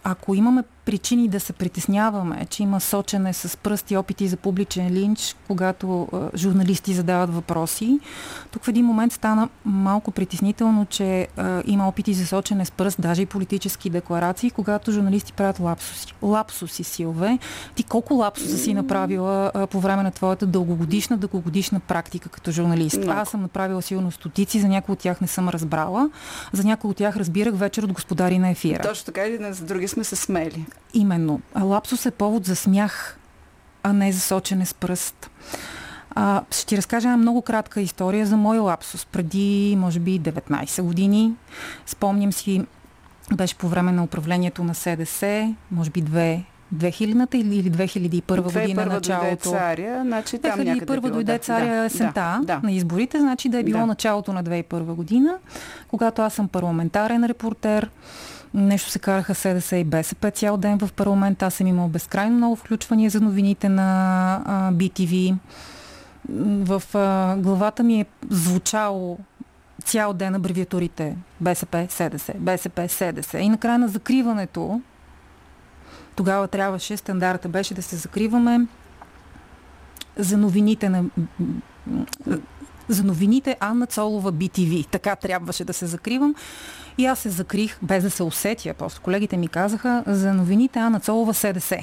[0.05, 5.37] ако имаме причини да се притесняваме, че има сочене с пръсти опити за публичен линч,
[5.47, 8.01] когато а, журналисти задават въпроси.
[8.51, 13.01] Тук в един момент стана малко притеснително, че а, има опити за сочене с пръст,
[13.01, 16.15] даже и политически декларации, когато журналисти правят лапсуси.
[16.23, 17.39] Лапсуси, Силве.
[17.75, 22.97] Ти колко лапсуса си направила а, по време на твоята дългогодишна, дългогодишна практика като журналист?
[22.97, 23.13] Много.
[23.13, 26.11] Аз съм направила сигурно стотици, за някои от тях не съм разбрала,
[26.53, 28.83] за някои от тях разбирах вечер от господари на ефира.
[28.83, 30.67] Точно така или за други сме се смели.
[30.95, 31.41] Именно.
[31.63, 33.19] Лапсус е повод за смях,
[33.83, 35.31] а не за сочене с пръст.
[36.15, 39.07] А, ще ти разкажа една много кратка история за мой лапсус.
[39.07, 41.33] Преди, може би, 19 години.
[41.87, 42.67] Спомням си,
[43.37, 49.51] беше по време на управлението на СДС, може би две 2000-та или 2001 година началото.
[49.51, 52.61] царя, значи там 2001 е дойде царя да, есента да, да.
[52.63, 53.87] на изборите, значи да е било да.
[53.87, 55.39] началото на 2001 година,
[55.89, 57.91] когато аз съм парламентарен репортер.
[58.55, 61.43] Нещо се караха СДС и БСП цял ден в парламент.
[61.43, 65.35] Аз съм имал безкрайно много включвания за новините на а, BTV.
[66.65, 69.19] В а, главата ми е звучало
[69.85, 73.39] цял ден абревиатурите БСП, СДС, БСП, СДС.
[73.39, 74.81] И накрая на закриването,
[76.17, 78.67] тогава трябваше, стандарта беше да се закриваме
[80.17, 81.05] за новините на
[82.93, 84.87] за новините Анна Цолова BTV.
[84.91, 86.35] Така трябваше да се закривам.
[86.99, 88.75] И аз се закрих, без да се усетя.
[88.75, 91.79] Просто колегите ми казаха за новините Ана Цолова СДС.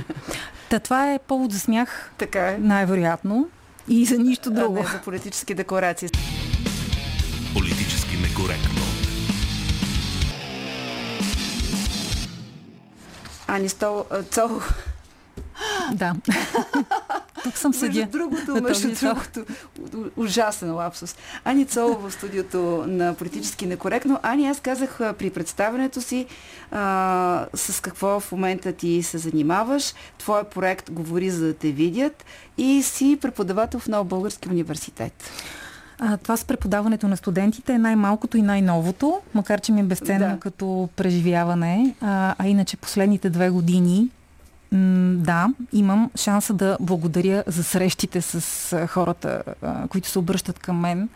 [0.70, 2.12] Та това е повод за смях.
[2.18, 2.58] Така е.
[2.58, 3.48] Най-вероятно.
[3.88, 4.76] И за нищо друго.
[4.78, 6.08] А не за политически декларации.
[7.54, 8.82] Политически некоректно.
[13.48, 14.04] Ани Стол...
[14.30, 14.60] Цол...
[15.92, 16.14] Да.
[17.42, 17.98] Тук съм седя.
[17.98, 19.44] Между другото, между другото,
[20.16, 21.16] ужасен лапсус.
[21.44, 24.18] Ани Цолова в студиото на Политически некоректно.
[24.22, 26.26] Ани, аз казах при представенето си
[26.70, 29.94] а, с какво в момента ти се занимаваш.
[30.18, 32.24] Твой проект говори за да те видят
[32.58, 35.30] и си преподавател в Нов Български университет.
[35.98, 40.34] А, това с преподаването на студентите е най-малкото и най-новото, макар че ми е безценно
[40.34, 40.40] да.
[40.40, 41.94] като преживяване.
[42.00, 44.08] А, а иначе последните две години
[45.16, 49.42] да, имам шанса да благодаря за срещите с хората,
[49.88, 51.08] които се обръщат към мен,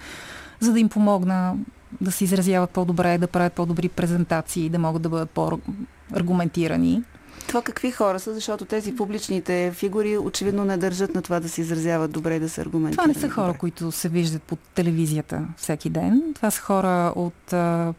[0.61, 1.55] за да им помогна
[2.01, 7.03] да се изразяват по-добре, да правят по-добри презентации, да могат да бъдат по-аргументирани.
[7.47, 11.61] Това какви хора са, защото тези публичните фигури очевидно не държат на това да се
[11.61, 12.97] изразяват добре и да се аргументират.
[12.97, 13.59] Това не са хора, добре.
[13.59, 16.23] които се виждат по телевизията всеки ден.
[16.35, 17.95] Това са хора от а,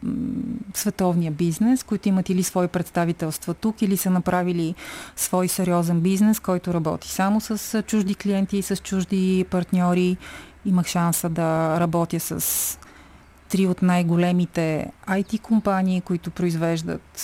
[0.74, 4.74] световния бизнес, които имат или свои представителства тук, или са направили
[5.16, 10.16] свой сериозен бизнес, който работи само с чужди клиенти и с чужди партньори.
[10.66, 12.78] Имах шанса да работя с
[13.48, 17.20] три от най-големите IT компании, които произвеждат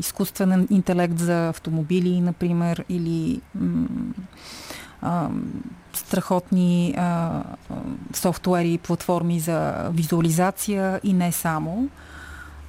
[0.00, 3.40] изкуствен интелект за автомобили, например, или
[5.02, 5.28] а,
[5.92, 7.42] страхотни а,
[8.14, 11.88] софтуери и платформи за визуализация и не само.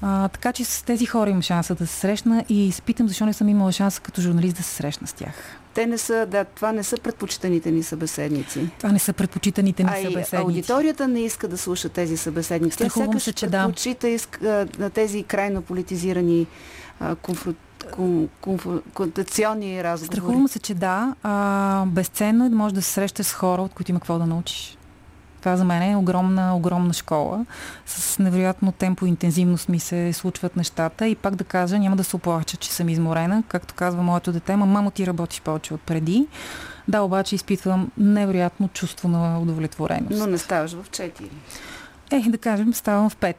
[0.01, 3.25] А, така че с тези хора имам шанса да се срещна и се питам защо
[3.25, 5.33] не съм имала шанса като журналист да се срещна с тях.
[5.73, 8.69] Те не са, да, това не са предпочитаните ни събеседници.
[8.77, 10.35] Това не са предпочитаните ни а събеседници.
[10.35, 12.75] аудиторията не иска да слуша тези събеседници.
[12.75, 13.73] Страхувам се, че да.
[14.07, 16.47] иска, на тези крайно политизирани
[18.41, 20.17] конфронтационни разговори.
[20.17, 21.15] Страхувам се, че да.
[21.23, 24.25] А, безценно е да можеш да се срещаш с хора, от които има какво да
[24.25, 24.77] научиш.
[25.45, 27.45] Това за мен е огромна, огромна школа.
[27.85, 32.03] С невероятно темпо и интензивност ми се случват нещата и пак да кажа, няма да
[32.03, 33.43] се оплача, че съм изморена.
[33.47, 36.27] Както казва моето дете, ма мамо ти работиш повече от преди.
[36.87, 40.19] Да, обаче изпитвам невероятно чувство на удовлетвореност.
[40.19, 41.29] Но не ставаш в 4.
[42.11, 43.35] Е, да кажем, ставам в 5.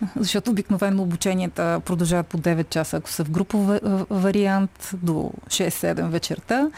[0.16, 3.80] Защото обикновено обученията продължават по 9 часа, ако са в групов
[4.10, 6.70] вариант, до 6-7 вечерта.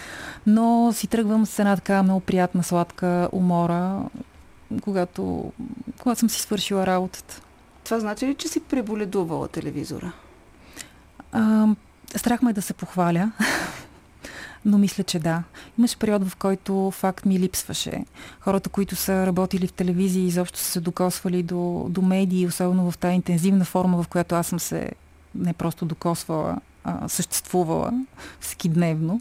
[0.47, 4.01] Но си тръгвам с една така много приятна, сладка умора,
[4.83, 5.53] когато,
[5.99, 7.41] когато съм си свършила работата.
[7.85, 10.13] Това значи ли, че си преболедувала телевизора?
[11.33, 11.67] А,
[12.17, 13.33] страх ме е да се похваля
[14.69, 15.43] но мисля, че да.
[15.79, 18.05] Имаше период, в който факт ми липсваше.
[18.41, 22.99] Хората, които са работили в телевизии, изобщо са се докосвали до, до медии, особено в
[22.99, 24.91] тази интензивна форма, в която аз съм се
[25.35, 27.93] не просто докосвала, а съществувала
[28.41, 29.21] всеки дневно.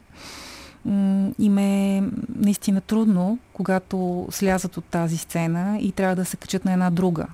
[1.39, 2.03] И ме е
[2.35, 7.25] наистина трудно, когато слязат от тази сцена и трябва да се качат на една друга.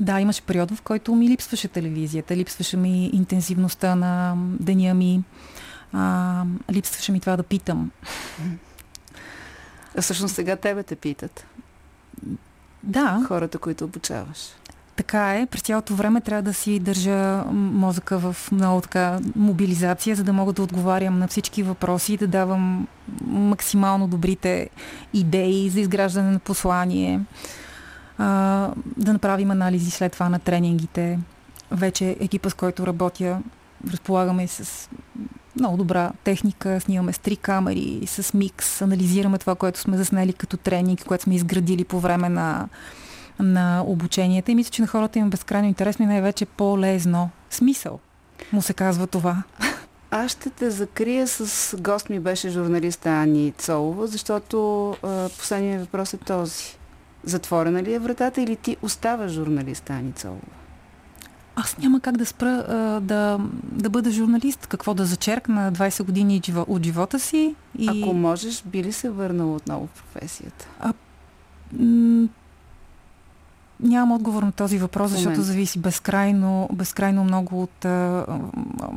[0.00, 5.22] Да, имаше период, в който ми липсваше телевизията, липсваше ми интензивността на деня ми,
[5.92, 7.90] а, липсваше ми това да питам.
[9.98, 11.46] А всъщност сега тебе те питат.
[12.82, 13.24] Да.
[13.28, 14.38] Хората, които обучаваш.
[14.96, 15.46] Така е.
[15.46, 20.52] През цялото време трябва да си държа мозъка в много така мобилизация, за да мога
[20.52, 22.88] да отговарям на всички въпроси и да давам
[23.24, 24.70] максимално добрите
[25.14, 27.20] идеи за изграждане на послание,
[28.18, 28.26] а,
[28.96, 31.18] да направим анализи след това на тренингите.
[31.70, 33.38] Вече екипа, с който работя,
[33.90, 34.88] разполагаме с
[35.56, 40.56] много добра техника, снимаме с три камери, с микс, анализираме това, което сме заснели като
[40.56, 42.68] тренинг, което сме изградили по време на,
[43.38, 47.30] на обученията и мисля, че на хората им е безкрайно интересно и най-вече по-лезно.
[47.50, 47.98] Смисъл
[48.52, 49.42] му се казва това.
[50.10, 56.14] Аз ще те закрия с гост ми беше журналиста Ани Цолова, защото а, последният въпрос
[56.14, 56.78] е този.
[57.24, 60.61] Затворена ли е вратата или ти оставаш журналиста Ани Цолова?
[61.56, 64.66] Аз няма как да спра а, да, да бъда журналист.
[64.66, 67.54] Какво да зачеркна 20 години от живота си.
[67.78, 67.88] И...
[67.88, 70.68] Ако можеш, би ли се върнала отново в професията?
[70.80, 70.92] А,
[71.72, 72.28] м-
[73.80, 78.26] нямам отговор на този въпрос, защото зависи безкрайно, безкрайно много от а,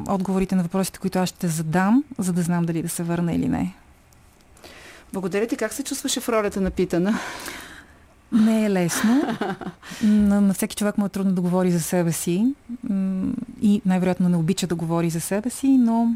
[0.07, 3.47] отговорите на въпросите, които аз ще задам, за да знам дали да се върна или
[3.47, 3.73] не.
[5.13, 5.57] Благодаря ти.
[5.57, 7.19] Как се чувстваше в ролята на Питана?
[8.31, 9.37] Не е лесно.
[10.03, 12.55] На, на всеки човек му е трудно да говори за себе си
[13.61, 16.15] и най-вероятно не обича да говори за себе си, но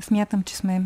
[0.00, 0.82] смятам, че сме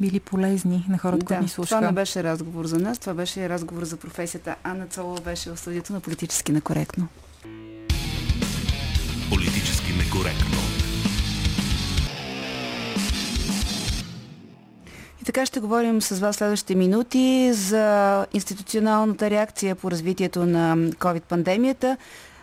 [0.00, 1.80] били полезни на хората, да, които ни слушаха.
[1.80, 4.56] Това не беше разговор за нас, това беше разговор за професията.
[4.64, 7.08] Анна Цолова беше в студиото на Политически некоректно.
[9.30, 10.55] Политически некоректно.
[15.26, 21.96] Така ще говорим с вас следващите минути за институционалната реакция по развитието на COVID-пандемията.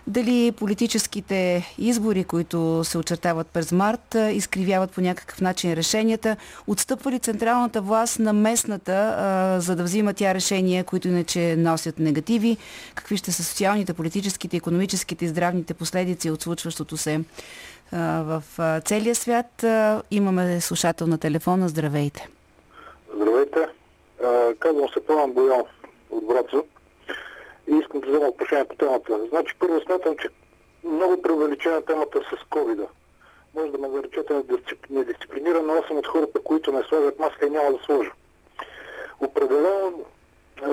[0.08, 6.36] Дали политическите избори, които се очертават през март, изкривяват по някакъв начин решенията?
[6.68, 9.16] Отстъпва ли централната власт на местната,
[9.62, 12.58] за да взима тя решения, които иначе носят негативи?
[12.96, 17.22] Какви ще са социалните, политическите, економическите и здравните последици от случващото се
[17.92, 18.44] в
[18.86, 19.66] целия свят?
[20.12, 21.70] Имаме слушател на телефона.
[21.70, 22.28] Здравейте!
[24.60, 25.68] Казвам се Пламен Боянов
[26.10, 26.64] от Враца
[27.68, 29.20] и искам да взема отношение по темата.
[29.30, 30.30] Значи първо смятам, че
[30.84, 32.88] много преувеличена темата с covid
[33.56, 34.44] Може да ме наречете
[34.90, 38.12] недисциплиниран, но аз съм от хората, които не слагат маска и няма да сложа.
[39.20, 40.06] Определено
[40.58, 40.66] е,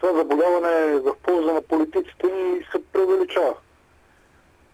[0.00, 3.54] това заболяване е в полза на политиците и се преувеличава.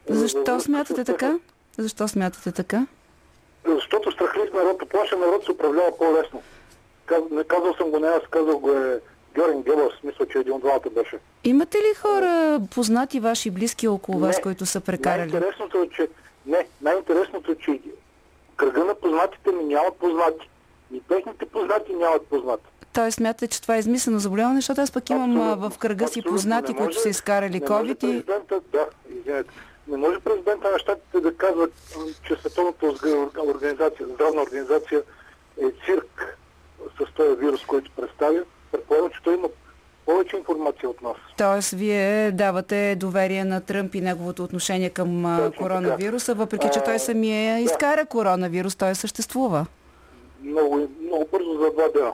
[0.08, 1.38] Защо смятате така?
[1.78, 2.86] Защо смятате така?
[3.64, 6.42] Защото страхлив народ, оплашен народ се управлява по-лесно.
[7.30, 9.00] Не казал съм го не аз, казал го е
[9.34, 11.18] Георин Гелос, мисля, че един от двамата беше.
[11.44, 15.32] Имате ли хора, познати ваши близки около вас, не, които са прекарали?
[15.32, 16.08] Най-интересното е, че,
[16.46, 17.80] не, най-интересното е, че
[18.56, 20.48] кръга на познатите ми нямат познати.
[20.94, 22.64] И техните познати нямат познати.
[22.92, 26.22] Той смята, че това е измислено заболяване, защото аз пък имам абсолютно, в кръга си
[26.22, 28.04] познати, може, които са изкарали COVID.
[28.04, 28.22] И...
[28.72, 28.86] Да,
[29.18, 29.50] извинете.
[29.88, 31.68] Не може президента на щатите да казва,
[32.28, 32.86] че Световната
[33.46, 35.02] организация, здравна организация
[35.62, 36.38] е цирк
[37.00, 39.48] с този вирус, който представя предполагам, че той има
[40.06, 41.16] повече информация от нас.
[41.36, 46.98] Тоест, вие давате доверие на Тръмп и неговото отношение към Точно коронавируса, въпреки че той
[46.98, 47.60] самия да.
[47.60, 49.66] изкара коронавирус, той съществува.
[50.42, 52.12] Много, много бързо за два дена.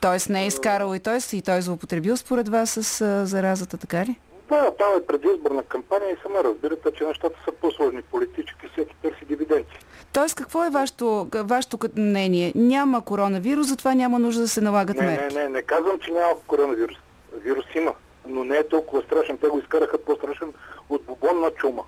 [0.00, 3.76] Тоест не е изкарал и той и той е злоупотребил според вас с а, заразата,
[3.76, 4.16] така ли?
[4.48, 9.24] Да, там е предизборна кампания и сама разбирате, че нещата са по-сложни политически, всеки търси
[9.24, 9.78] дивиденти.
[10.12, 12.52] Тоест, какво е вашето, вашето мнение?
[12.54, 15.34] Няма коронавирус, затова няма нужда да се налагат не, мерки.
[15.34, 16.96] Не, не, не казвам, че няма коронавирус.
[17.32, 17.92] Вирус има,
[18.26, 19.38] но не е толкова страшен.
[19.38, 20.52] Те го изкараха по-страшен
[20.88, 21.82] от бубонна чума.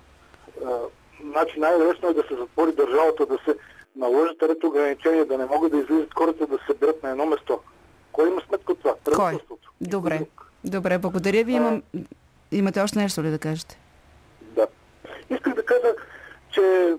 [0.65, 0.71] А,
[1.31, 3.55] значи най-лесно е да се затвори държавата, да се
[3.95, 7.59] наложат ред ограничения, да не могат да излизат хората да се съберат на едно место.
[8.11, 8.95] Кой има сметка от това?
[9.15, 9.39] Кой?
[9.81, 10.21] Добре.
[10.63, 11.53] Добре, благодаря ви.
[11.53, 11.81] Имам...
[12.51, 13.79] Имате още нещо ли да кажете?
[14.41, 14.67] Да.
[15.29, 15.93] Исках да кажа,
[16.51, 16.95] че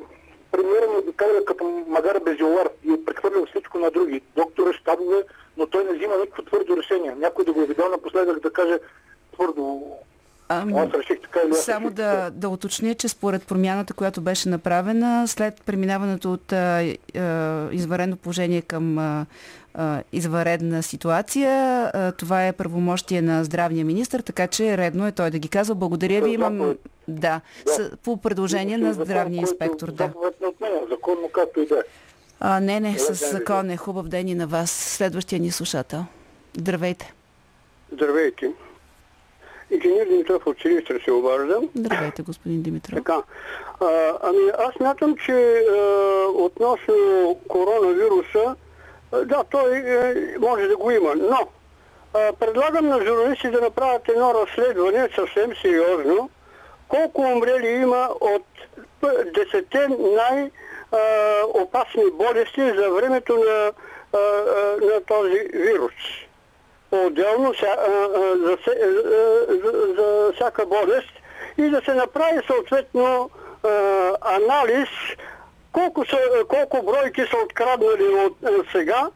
[0.52, 4.22] премиера да кара като магара безжелар и е прехвърлял всичко на други.
[4.36, 5.22] Доктора, щабове,
[5.56, 7.14] но той не взима никакво твърдо решение.
[7.14, 8.78] Някой да го е видял напоследък да каже
[9.32, 9.82] твърдо
[10.48, 15.28] Ами, аз реших така или Само да, да уточня, че според промяната, която беше направена,
[15.28, 16.96] след преминаването от а,
[17.72, 19.26] изварено положение към а,
[19.78, 21.50] а, изваредна ситуация,
[21.94, 25.74] а, това е правомощие на здравния министр, така че редно е той да ги казва.
[25.74, 26.76] Благодаря ви, имам...
[27.08, 27.90] Да, да.
[28.04, 29.90] по предложение на здравния инспектор.
[29.92, 30.10] Да.
[30.90, 31.82] законно както и да е.
[32.40, 34.70] А, не, не, с закон е хубав ден и на вас.
[34.70, 36.04] Следващия ни слушател.
[36.56, 37.12] Здравейте.
[37.92, 38.52] Здравейте.
[39.70, 41.68] Инженер Димитров от Силистра се обаждам.
[41.74, 42.96] Здравейте, господин Димитров.
[42.96, 43.22] Така.
[43.80, 45.82] А, ами аз мятам, че а,
[46.34, 46.94] относно
[47.48, 48.56] коронавируса,
[49.12, 51.48] да, той е, може да го има, но
[52.14, 56.30] а, предлагам на журналисти да направят едно разследване съвсем сериозно,
[56.88, 58.46] колко умрели има от
[59.02, 60.50] 10
[61.42, 63.72] най-опасни болести за времето на,
[64.86, 65.92] на този вирус.
[66.92, 67.76] Отделно за,
[69.96, 71.12] за всяка болест
[71.58, 73.30] и да се направи съответно
[74.20, 74.88] анализ
[75.78, 79.10] колко, са, колко бройки са откраднали от сега,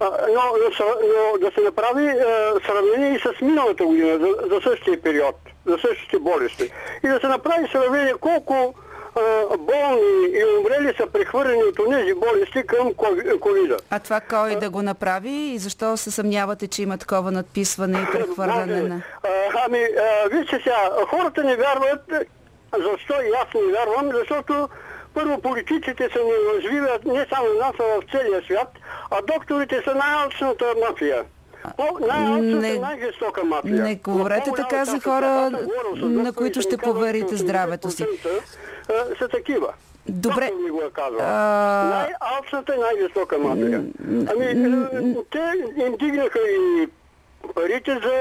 [0.00, 2.14] но, но, но да се направи
[2.66, 6.70] сравнение и с миналата година за, за същия период за същите болести.
[7.04, 8.74] И да се направи сравнение колко
[9.16, 12.94] а, болни и умрели са прехвърлени от тези болести към
[13.40, 13.76] ковида.
[13.90, 18.12] А това кой да го направи и защо се съмнявате, че има такова надписване и
[18.12, 19.02] прехвърляне на...
[19.66, 19.86] ами,
[20.30, 22.12] вижте сега, хората не вярват,
[22.72, 24.68] защо и аз не вярвам, защото
[25.14, 28.68] първо политиците са не развиват не само нас, а в целия свят,
[29.10, 31.24] а докторите са най-алчната мафия.
[33.64, 35.50] Не, не говорете така за хора,
[35.96, 38.06] на които ще поверите здравето си.
[39.18, 39.72] Са такива.
[40.08, 40.40] Добре.
[40.40, 41.18] Както ми го е казал.
[41.20, 41.84] А...
[41.84, 43.84] Най-алчната и най-висока мафия.
[44.08, 45.52] Ами, те
[45.84, 46.88] им дигнаха и
[47.54, 48.12] парите за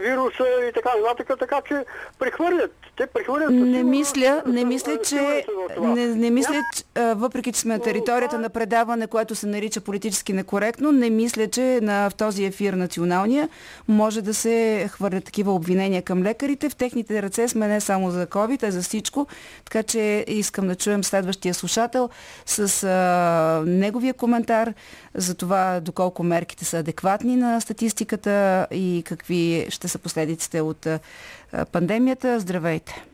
[0.00, 1.84] вируса и така нататък, така че
[2.18, 2.74] прехвърлят.
[2.96, 3.50] Те прехвърлят.
[3.50, 5.44] Не мисля, не мисля, че,
[5.80, 10.32] не, не мисля, че, въпреки че сме на територията на предаване, което се нарича политически
[10.32, 13.48] некоректно, не мисля, че на, в този ефир националния
[13.88, 16.68] може да се хвърлят такива обвинения към лекарите.
[16.68, 19.26] В техните ръце сме не само за COVID, а за всичко.
[19.64, 22.10] Така че искам да чуем следващия слушател
[22.46, 24.74] с а, неговия коментар
[25.14, 30.86] за това доколко мерките са адекватни на статистиката и какви ще са последиците от
[31.72, 32.40] пандемията.
[32.40, 33.04] Здравейте!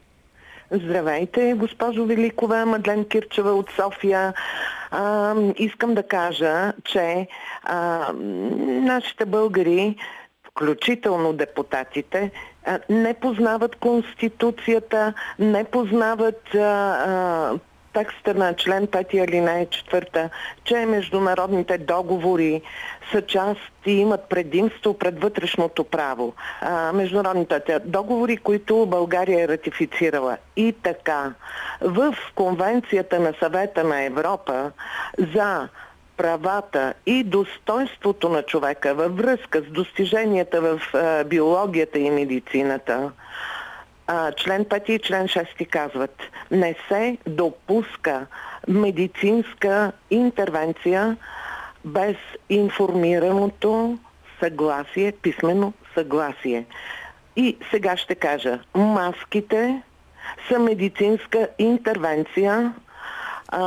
[0.71, 4.35] Здравейте, госпожо Великова, Мадлен Кирчева от София.
[4.91, 7.27] А, искам да кажа, че
[7.63, 8.07] а,
[8.67, 9.97] нашите българи,
[10.51, 12.31] включително депутатите,
[12.89, 17.59] не познават Конституцията, не познават а, а,
[17.93, 20.30] текста на член 5 алинея 4,
[20.64, 22.62] че международните договори
[23.12, 26.34] са част и имат предимство пред вътрешното право.
[26.61, 30.36] А, международните договори, които България е ратифицирала.
[30.57, 31.32] И така,
[31.80, 34.70] в Конвенцията на съвета на Европа
[35.34, 35.68] за
[36.16, 40.80] правата и достоинството на човека във връзка с достиженията в
[41.24, 43.11] биологията и медицината,
[44.37, 46.17] член 5 и член 6 казват,
[46.51, 48.27] не се допуска
[48.69, 51.17] медицинска интервенция
[51.85, 52.17] без
[52.49, 53.99] информираното
[54.41, 56.65] съгласие, писмено съгласие.
[57.37, 59.83] И сега ще кажа, маските
[60.49, 62.75] са медицинска интервенция,
[63.49, 63.61] а,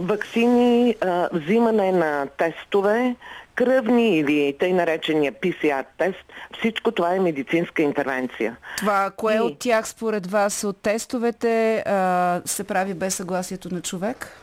[0.00, 3.16] вакцини, а, взимане на тестове,
[3.56, 6.24] кръвни или тъй наречения PCR тест,
[6.58, 8.56] всичко това е медицинска интервенция.
[8.76, 9.40] Това, кое и...
[9.40, 14.40] от тях според вас от тестовете а, се прави без съгласието на човек?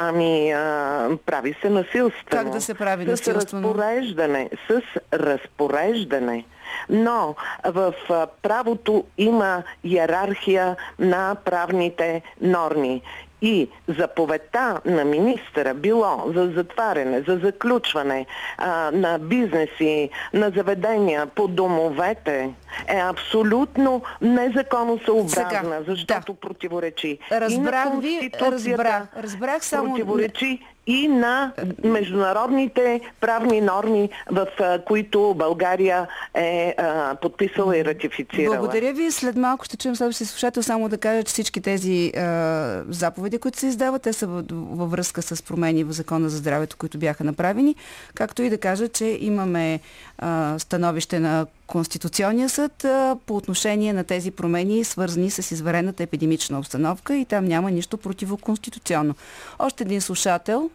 [0.00, 2.12] Ами, а, прави се насилствено.
[2.30, 3.68] Как да се прави с насилствено?
[3.68, 4.50] Разпореждане.
[4.68, 4.82] С
[5.12, 6.44] разпореждане.
[6.88, 7.34] Но
[7.64, 7.94] в
[8.42, 13.02] правото има иерархия на правните норми.
[13.42, 13.68] И
[13.98, 18.26] заповедта на министъра било за затваряне, за заключване
[18.58, 22.50] а, на бизнеси, на заведения по домовете
[22.88, 26.38] е абсолютно незаконосъобразна, Сега, защото да.
[26.38, 27.18] противоречи.
[27.32, 29.94] Разбрах ви, разбрах, разбрах само...
[29.94, 31.52] Противоречи и на
[31.84, 34.46] международните правни норми, в
[34.86, 36.74] които България е
[37.22, 38.56] подписала и ратифицирала.
[38.56, 39.10] Благодаря ви.
[39.10, 43.58] След малко ще чуем следващия слушател само да кажа, че всички тези а, заповеди, които
[43.58, 47.74] се издават, те са във връзка с промени в Закона за здравето, които бяха направени,
[48.14, 49.80] както и да кажа, че имаме
[50.18, 52.72] а, становище на Конституционния съд
[53.26, 59.14] по отношение на тези промени, свързани с изварената епидемична обстановка и там няма нищо противоконституционно.
[59.58, 60.70] Още един слушател,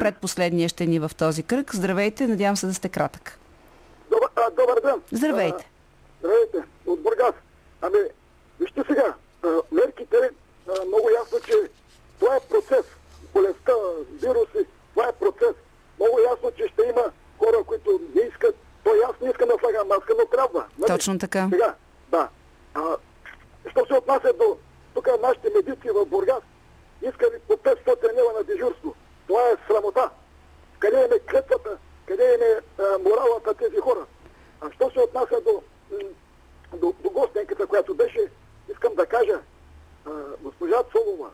[0.00, 1.74] предпоследния ще ни в този кръг.
[1.74, 3.38] Здравейте, надявам се да сте кратък.
[4.10, 5.02] Добър, а, добър ден.
[5.12, 5.64] Здравейте.
[5.64, 7.34] А, здравейте, от Бургас.
[7.82, 7.98] Ами,
[8.60, 10.16] вижте сега, а, мерките,
[10.68, 11.54] а, много ясно, че
[12.20, 12.86] това е процес.
[13.32, 13.72] Болестта,
[14.22, 15.54] вируси, това е процес.
[16.00, 17.04] Много ясно, че ще има
[17.38, 18.56] хора, които не искат.
[18.84, 20.66] То аз не искам да слагам маска, но трябва.
[20.78, 20.88] Нали?
[20.88, 21.48] Точно така.
[21.52, 21.74] Сега,
[22.08, 22.28] да.
[22.74, 22.96] А,
[23.70, 24.58] що се отнася до
[24.94, 26.42] тук нашите медици в Бургас,
[27.02, 28.94] искали по 500 лева на дежурство.
[29.26, 30.10] Това е срамота.
[30.78, 34.06] Къде е клетвата, къде е моралът на тези хора?
[34.60, 35.62] А що се отнася до,
[36.76, 38.30] до, до гостенката, която беше,
[38.68, 39.40] искам да кажа,
[40.06, 40.10] а,
[40.40, 41.30] госпожа Цолова,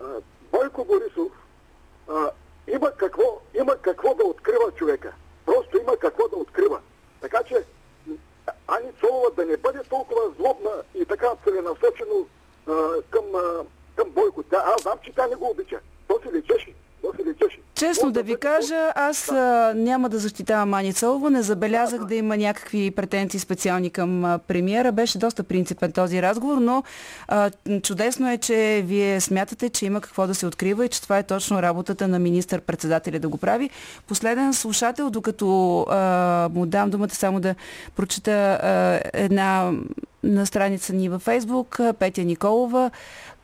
[0.00, 0.04] а,
[0.52, 1.32] Бойко Борисов,
[2.08, 2.30] а,
[2.68, 5.12] има, какво, има какво да открива човека.
[5.46, 6.80] Просто има какво да открива.
[7.20, 7.64] Така че
[8.66, 12.26] Ани Цолова да не бъде толкова злобна и така целенасочено
[12.66, 12.72] а,
[13.10, 13.64] към, а,
[13.96, 14.42] към Бойко.
[14.42, 15.80] Тя, аз знам, че тя не го обича.
[16.08, 16.74] То се лечеше.
[17.74, 21.30] Честно да ви кажа, аз а, няма да защитавам Ани Цолова.
[21.30, 24.92] Не забелязах да има някакви претенции специални към премиера.
[24.92, 26.82] Беше доста принципен този разговор, но
[27.28, 27.50] а,
[27.82, 31.22] чудесно е, че вие смятате, че има какво да се открива и че това е
[31.22, 33.70] точно работата на министър-председателя да го прави.
[34.06, 37.54] Последен слушател, докато а, му дам думата само да
[37.96, 39.72] прочета а, една
[40.22, 42.90] на страница ни във Фейсбук, Петя Николова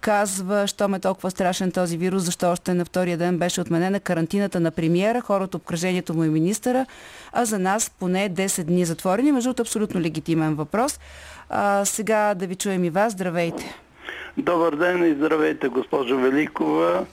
[0.01, 4.61] казва, що ме толкова страшен този вирус, защо още на втория ден беше отменена карантината
[4.61, 6.87] на премиера, хората, обкръжението му и министъра,
[7.33, 9.33] а за нас поне 10 дни затворени.
[9.33, 11.01] Между абсолютно легитимен въпрос.
[11.51, 13.13] А, сега да ви чуем и вас.
[13.13, 13.75] Здравейте.
[14.37, 17.07] Добър ден и здравейте, госпожо Великова.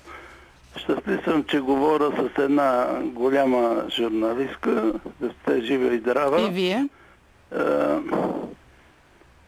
[0.77, 4.93] Щастлив съм, че говоря с една голяма журналистка.
[5.21, 6.41] Да сте жива и здрава.
[6.41, 6.87] И вие?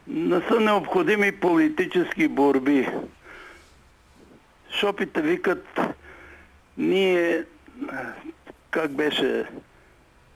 [0.08, 2.88] не са необходими политически борби.
[4.80, 5.80] Шопите викат,
[6.78, 7.44] ние,
[8.72, 9.46] как беше,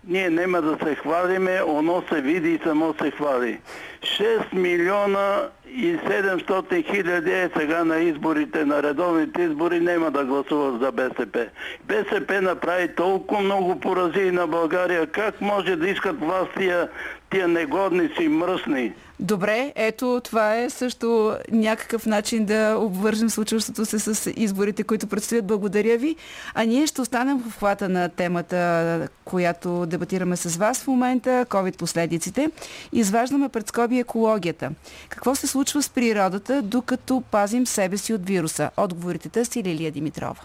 [0.07, 3.59] ние няма да се хвалиме, оно се види и само се хвали.
[4.01, 10.81] 6 милиона и 700 хиляди е сега на изборите, на редовните избори, няма да гласуват
[10.81, 11.47] за БСП.
[11.83, 15.07] БСП направи толкова много порази на България.
[15.07, 16.89] Как може да искат власт тия,
[17.29, 18.93] тия негодници, мръсни?
[19.21, 25.45] Добре, ето това е също някакъв начин да обвържем случващото се с изборите, които предстоят.
[25.45, 26.15] Благодаря ви.
[26.53, 31.77] А ние ще останем в хвата на темата, която дебатираме с вас в момента, COVID
[31.77, 32.51] последиците.
[32.93, 34.71] Изваждаме пред скоби екологията.
[35.09, 38.69] Какво се случва с природата, докато пазим себе си от вируса?
[38.77, 40.41] Отговорите търси Лилия Димитрова.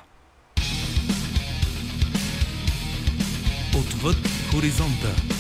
[3.79, 4.17] Отвъд
[4.53, 5.36] хоризонта.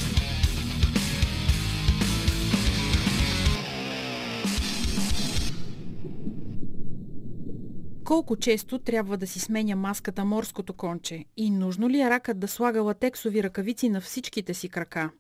[8.06, 11.24] Колко често трябва да си сменя маската морското конче?
[11.36, 15.10] И нужно ли е ракът да слага латексови ръкавици на всичките си крака?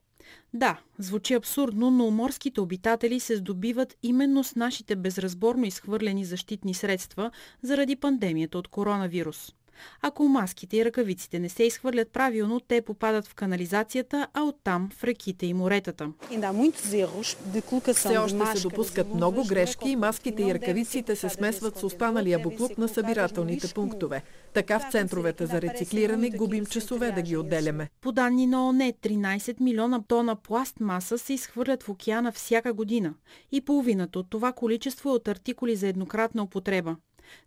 [0.54, 7.30] Да, звучи абсурдно, но морските обитатели се здобиват именно с нашите безразборно изхвърлени защитни средства
[7.62, 9.52] заради пандемията от коронавирус.
[10.02, 15.04] Ако маските и ръкавиците не се изхвърлят правилно, те попадат в канализацията, а оттам в
[15.04, 16.12] реките и моретата.
[17.94, 22.78] Все още се допускат много грешки и маските и ръкавиците се смесват с останалия буклук
[22.78, 24.22] на събирателните пунктове.
[24.54, 27.88] Така в центровете за рециклиране губим часове да ги отделяме.
[28.00, 33.14] По данни на ОНЕ, 13 милиона тона пластмаса се изхвърлят в океана всяка година.
[33.52, 36.96] И половината от това количество е от артикули за еднократна употреба.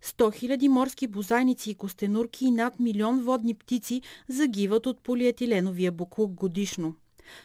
[0.04, 6.32] 100 000 морски бозайници и костенурки и над милион водни птици загиват от полиетиленовия буклук
[6.32, 6.94] годишно.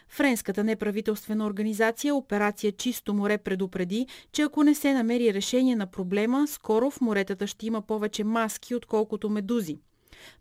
[0.10, 6.48] Френската неправителствена организация Операция Чисто море предупреди, че ако не се намери решение на проблема,
[6.48, 9.78] скоро в моретата ще има повече маски, отколкото медузи.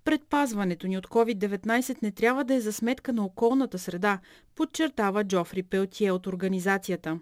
[0.05, 4.19] Предпазването ни от COVID-19 не трябва да е за сметка на околната среда,
[4.57, 7.19] подчертава Джофри Пелтие от организацията.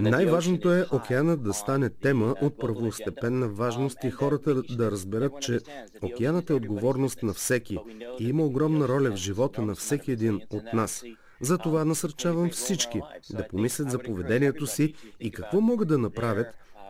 [0.00, 5.58] Най-важното е океанът да стане тема от първостепенна важност и хората да разберат, че
[6.02, 7.78] океанът е отговорност на всеки
[8.20, 11.04] и има огромна роля в живота на всеки един от нас.
[11.40, 13.00] Затова насърчавам всички
[13.30, 16.46] да помислят за поведението си и какво могат да направят,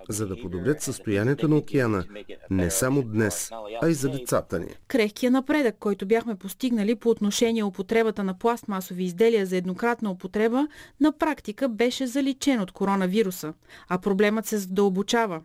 [0.09, 2.05] за да подобрят състоянието на океана
[2.51, 3.51] не само днес,
[3.83, 4.69] а и за децата ни.
[4.89, 10.69] Крехкия напредък, който бяхме постигнали по отношение употребата на пластмасови изделия за еднократна употреба,
[11.01, 13.55] на практика беше заличен от коронавируса,
[13.89, 15.41] а проблемът се задълбочава.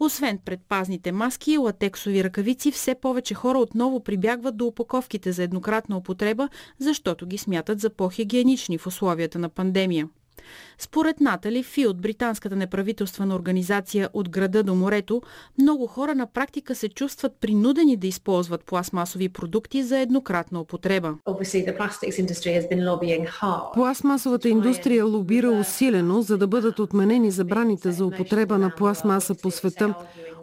[0.00, 5.96] Освен предпазните маски и латексови ръкавици, все повече хора отново прибягват до опаковките за еднократна
[5.96, 6.48] употреба,
[6.78, 10.08] защото ги смятат за по-хигиенични в условията на пандемия.
[10.78, 15.22] Според Натали Фи от британската неправителствена организация От града до морето,
[15.58, 21.14] много хора на практика се чувстват принудени да използват пластмасови продукти за еднократна употреба.
[23.74, 29.94] Пластмасовата индустрия лобира усилено, за да бъдат отменени забраните за употреба на пластмаса по света.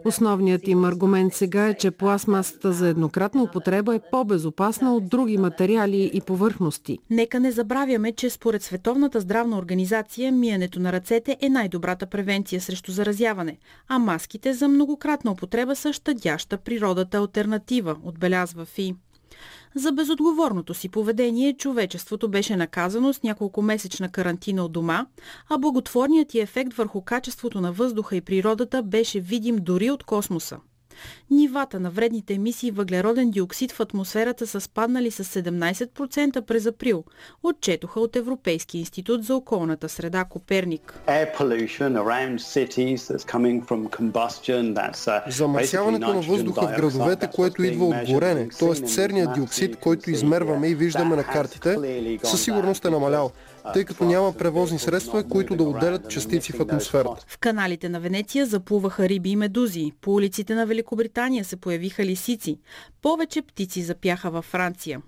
[0.04, 6.10] Основният им аргумент сега е, че пластмасата за еднократна употреба е по-безопасна от други материали
[6.14, 6.98] и повърхности.
[7.10, 12.92] Нека не забравяме, че според Световната здравна организация миенето на ръцете е най-добрата превенция срещу
[12.92, 18.94] заразяване, а маските за многократна употреба са щадяща природата альтернатива, отбелязва ФИ.
[19.74, 25.06] За безотговорното си поведение човечеството беше наказано с няколко месечна карантина от дома,
[25.48, 30.58] а благотворният ти ефект върху качеството на въздуха и природата беше видим дори от космоса.
[31.30, 37.04] Нивата на вредните емисии въглероден диоксид в атмосферата са спаднали с 17% през април,
[37.42, 41.00] отчетоха от Европейски институт за околната среда Коперник.
[41.06, 41.28] Uh,
[45.30, 48.74] Замърсяването на въздуха в градовете, което идва от горене, т.е.
[48.74, 51.76] серния диоксид, който измерваме и виждаме на картите,
[52.24, 53.32] със сигурност е намалял
[53.72, 57.24] тъй като няма превозни средства, които да отделят частици в атмосферата.
[57.28, 59.92] В каналите на Венеция заплуваха риби и медузи.
[60.00, 62.58] По улиците на Великобритания се появиха лисици.
[63.02, 65.02] Повече птици запяха във Франция.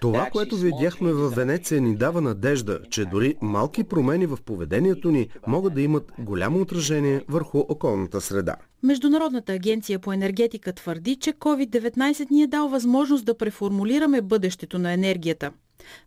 [0.00, 5.28] Това, което видяхме в Венеция ни дава надежда, че дори малки промени в поведението ни
[5.46, 8.56] могат да имат голямо отражение върху околната среда.
[8.82, 14.92] Международната агенция по енергетика твърди, че COVID-19 ни е дал възможност да преформулираме бъдещето на
[14.92, 15.50] енергията.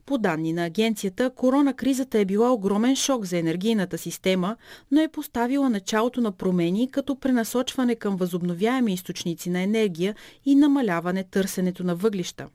[0.06, 4.56] По данни на агенцията, коронакризата е била огромен шок за енергийната система,
[4.92, 10.16] но е поставила началото на промени като пренасочване към възобновяеми източници на енергия
[10.46, 12.48] и намаляване търсенето на въглища.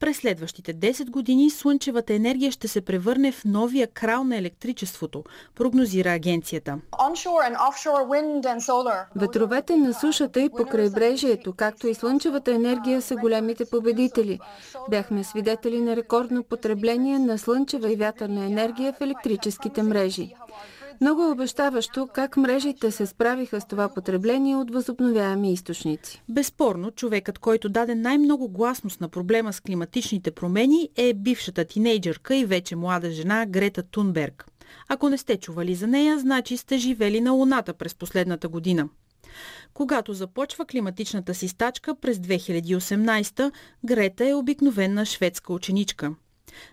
[0.00, 6.10] През следващите 10 години слънчевата енергия ще се превърне в новия крал на електричеството, прогнозира
[6.10, 6.78] агенцията.
[9.16, 14.40] Ветровете на сушата и по крайбрежието, както и слънчевата енергия са големите победители.
[14.90, 20.34] Бяхме свидетели на рекордно потребление на слънчева и вятърна енергия в електрическите мрежи.
[21.00, 26.22] Много е обещаващо как мрежите се справиха с това потребление от възобновяеми източници.
[26.28, 32.44] Безспорно, човекът, който даде най-много гласност на проблема с климатичните промени е бившата тинейджърка и
[32.44, 34.46] вече млада жена Грета Тунберг.
[34.88, 38.88] Ако не сте чували за нея, значи сте живели на Луната през последната година.
[39.74, 43.52] Когато започва климатичната си стачка през 2018,
[43.84, 46.14] Грета е обикновена шведска ученичка–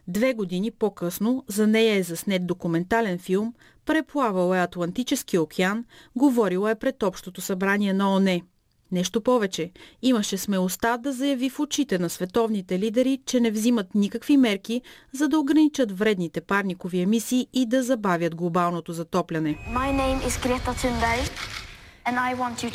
[0.07, 3.53] Две години по-късно за нея е заснет документален филм,
[3.85, 8.41] преплавал е Атлантическия океан, говорила е пред Общото събрание на ОНЕ.
[8.91, 9.71] Нещо повече,
[10.01, 14.81] имаше смелостта да заяви в очите на световните лидери, че не взимат никакви мерки,
[15.13, 19.57] за да ограничат вредните парникови емисии и да забавят глобалното затопляне.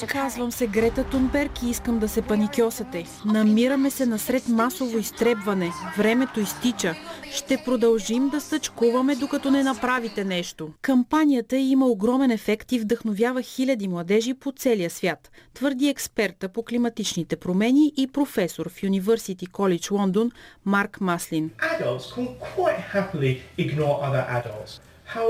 [0.09, 3.05] Казвам се Грета Тунберг и искам да се паникьосате.
[3.25, 5.71] Намираме се насред масово изтребване.
[5.97, 6.95] Времето изтича.
[7.33, 10.71] Ще продължим да стъчкуваме, докато не направите нещо.
[10.83, 17.37] Кампанията има огромен ефект и вдъхновява хиляди младежи по целия свят, твърди експерта по климатичните
[17.37, 20.31] промени и професор в University College Лондон
[20.65, 21.51] Марк Маслин.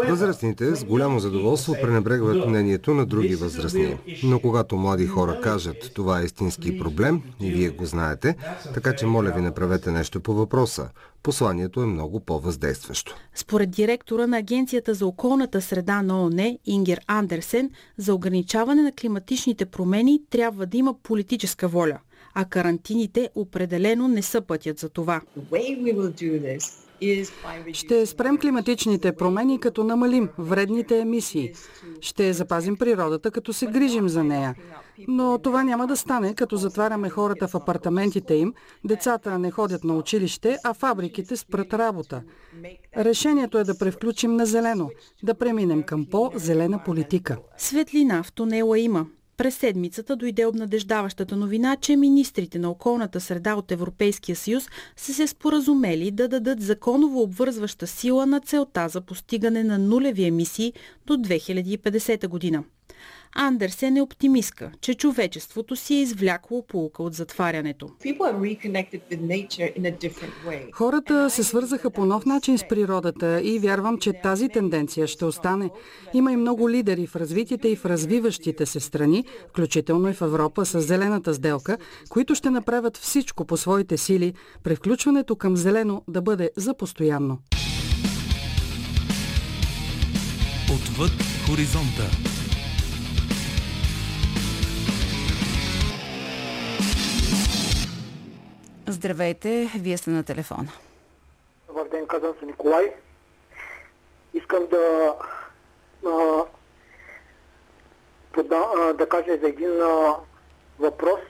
[0.09, 3.99] Възрастните с голямо задоволство пренебрегват мнението на други възрастни.
[4.25, 8.37] Но когато млади хора кажат, това е истински проблем и вие го знаете,
[8.75, 10.89] така че моля ви направете нещо по въпроса.
[11.23, 13.17] Посланието е много по-въздействащо.
[13.35, 19.67] Според директора на Агенцията за околната среда на ОНЕ Ингер Андерсен, за ограничаване на климатичните
[19.67, 21.99] промени трябва да има политическа воля,
[22.35, 25.21] а карантините определено не са пътят за това.
[27.73, 31.53] Ще спрем климатичните промени, като намалим вредните емисии.
[32.01, 34.55] Ще запазим природата, като се грижим за нея.
[35.09, 39.95] Но това няма да стане, като затваряме хората в апартаментите им, децата не ходят на
[39.95, 42.23] училище, а фабриките спрат работа.
[42.97, 44.91] Решението е да превключим на зелено,
[45.23, 47.39] да преминем към по-зелена политика.
[47.57, 49.07] Светлина в тунела има.
[49.37, 55.27] През седмицата дойде обнадеждаващата новина, че министрите на околната среда от Европейския съюз са се
[55.27, 60.73] споразумели да дадат законово обвързваща сила на целта за постигане на нулеви емисии
[61.07, 62.65] до 2050 година.
[63.39, 67.89] Андерсен е оптимистка, че човечеството си е извлякло полука от затварянето.
[70.73, 75.71] Хората се свързаха по нов начин с природата и вярвам, че тази тенденция ще остане.
[76.15, 80.67] Има и много лидери в развитите и в развиващите се страни, включително и в Европа
[80.67, 81.79] с зелената сделка,
[82.09, 87.39] които ще направят всичко по своите сили, превключването към зелено да бъде за постоянно.
[90.75, 91.13] Отвъд
[91.47, 92.36] хоризонта.
[98.89, 100.69] Здравейте, вие сте на телефона.
[101.67, 102.95] Добър ден, казвам се Николай.
[104.35, 105.15] Искам да,
[106.07, 106.45] а,
[108.33, 110.17] пода, да кажа за един а,
[110.79, 111.21] въпрос,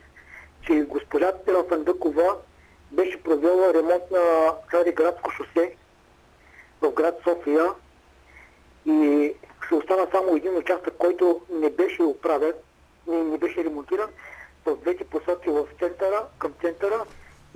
[0.66, 1.32] че госпожа
[1.68, 2.36] Фандъкова
[2.92, 5.76] беше провела ремонт на Цариградско шосе
[6.82, 7.72] в град София
[8.86, 9.32] и
[9.68, 12.52] се остана само един участък, който не беше оправен,
[13.06, 14.10] не, не беше ремонтиран
[14.66, 17.04] в двете посоки в центъра, към центъра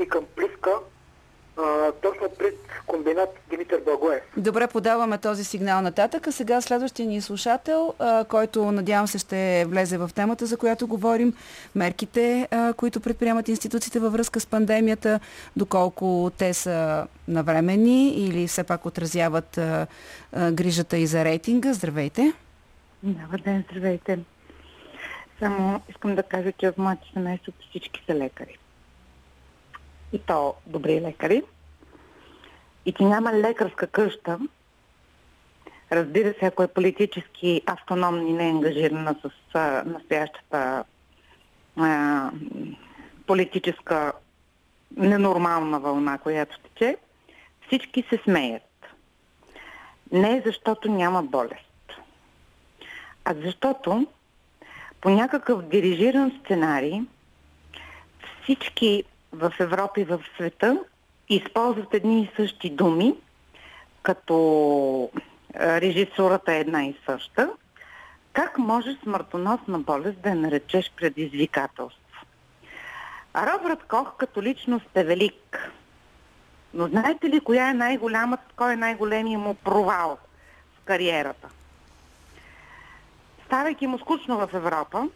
[0.01, 0.71] и към Плиска,
[1.57, 2.55] а, точно пред
[2.87, 4.23] комбинат Димитър Благоев.
[4.37, 6.27] Добре, подаваме този сигнал нататък.
[6.27, 10.87] А сега следващия ни слушател, а, който надявам се ще влезе в темата, за която
[10.87, 11.35] говорим,
[11.75, 15.21] мерките, а, които предприемат институциите във връзка с пандемията,
[15.57, 19.87] доколко те са навремени или все пак отразяват а,
[20.33, 21.73] а, грижата и за рейтинга.
[21.73, 22.33] Здравейте!
[23.03, 24.19] Добър ден, здравейте!
[25.39, 28.60] Само искам да кажа, че в моето семейство всички са лекари
[30.13, 31.43] и то добри лекари,
[32.87, 34.39] и че няма лекарска къща,
[35.93, 40.85] разбира се, ако е политически автономна и не е ангажирана с а, настоящата
[41.77, 42.31] а,
[43.27, 44.13] политическа
[44.97, 46.97] ненормална вълна, която тече,
[47.67, 48.63] всички се смеят.
[50.13, 52.01] Не защото няма болест,
[53.25, 54.07] а защото
[55.01, 57.01] по някакъв дирижиран сценарий
[58.43, 60.79] всички в Европа и в света
[61.29, 63.15] използват едни и същи думи,
[64.03, 65.11] като
[65.57, 67.51] режисурата е една и съща.
[68.33, 72.27] Как може смъртоносна болест да я наречеш предизвикателство?
[73.37, 75.71] Робърт Кох като личност е велик.
[76.75, 80.19] Но знаете ли коя е най-голямата, кой е най-големият му провал
[80.77, 81.49] в кариерата?
[83.47, 85.09] Ставайки му скучно в Европа,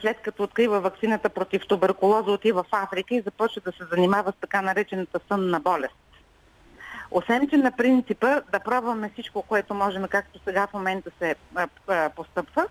[0.00, 4.40] след като открива вакцината против туберкулоза, отива в Африка и започва да се занимава с
[4.40, 5.94] така наречената сънна болест.
[7.10, 11.34] Освен, че на принципа да пробваме всичко, което можем, както сега в момента се
[12.16, 12.66] постъпва,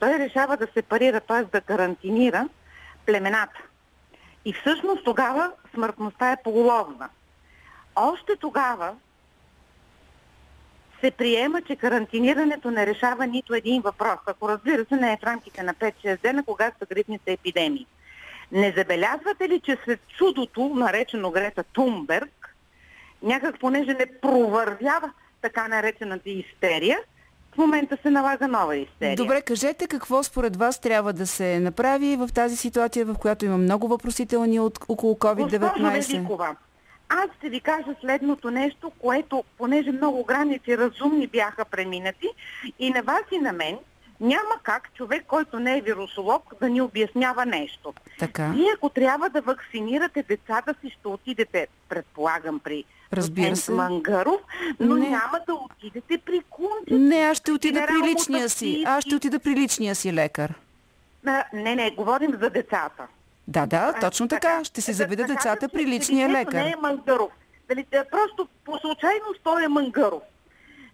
[0.00, 1.44] той решава да се парира, т.е.
[1.44, 2.48] да карантинира
[3.06, 3.60] племената.
[4.44, 7.08] И всъщност тогава смъртността е поголовна.
[7.96, 8.94] Още тогава
[11.04, 14.18] се приема, че карантинирането не решава нито един въпрос.
[14.26, 17.86] Ако разбира се не е в рамките на 5-6 дена, когато са грипните епидемии.
[18.52, 22.56] Не забелязвате ли, че след чудото, наречено Грета Тумберг,
[23.22, 25.10] някак понеже не провървява
[25.42, 26.98] така наречената истерия,
[27.54, 29.16] в момента се налага нова истерия.
[29.16, 33.58] Добре, кажете какво според вас трябва да се направи в тази ситуация, в която има
[33.58, 35.58] много въпросителни от, около COVID-19?
[35.58, 36.56] Госпожо Великова,
[37.12, 42.28] аз ще ви кажа следното нещо, което, понеже много граници разумни бяха преминати,
[42.78, 43.78] и на вас и на мен,
[44.20, 47.94] няма как човек, който не е вирусолог, да ни обяснява нещо.
[48.18, 48.48] Така.
[48.54, 53.72] Вие ако трябва да вакцинирате децата си, ще отидете, предполагам, при Разбира се.
[53.72, 54.40] Мангаров,
[54.80, 55.08] но Не.
[55.08, 56.98] няма да отидете при Кунчев.
[56.98, 58.84] Не, аз ще отида при личния си.
[58.86, 60.54] Аз ще отида при личния си лекар.
[61.52, 63.06] Не, не, говорим за децата.
[63.48, 64.64] Да, да, точно така.
[64.64, 66.64] Ще си заведа Така, децата че при личния детето лекар.
[66.64, 67.32] Не е Мангаров.
[67.68, 70.22] Дали, е, просто по случайност той е Мангаров.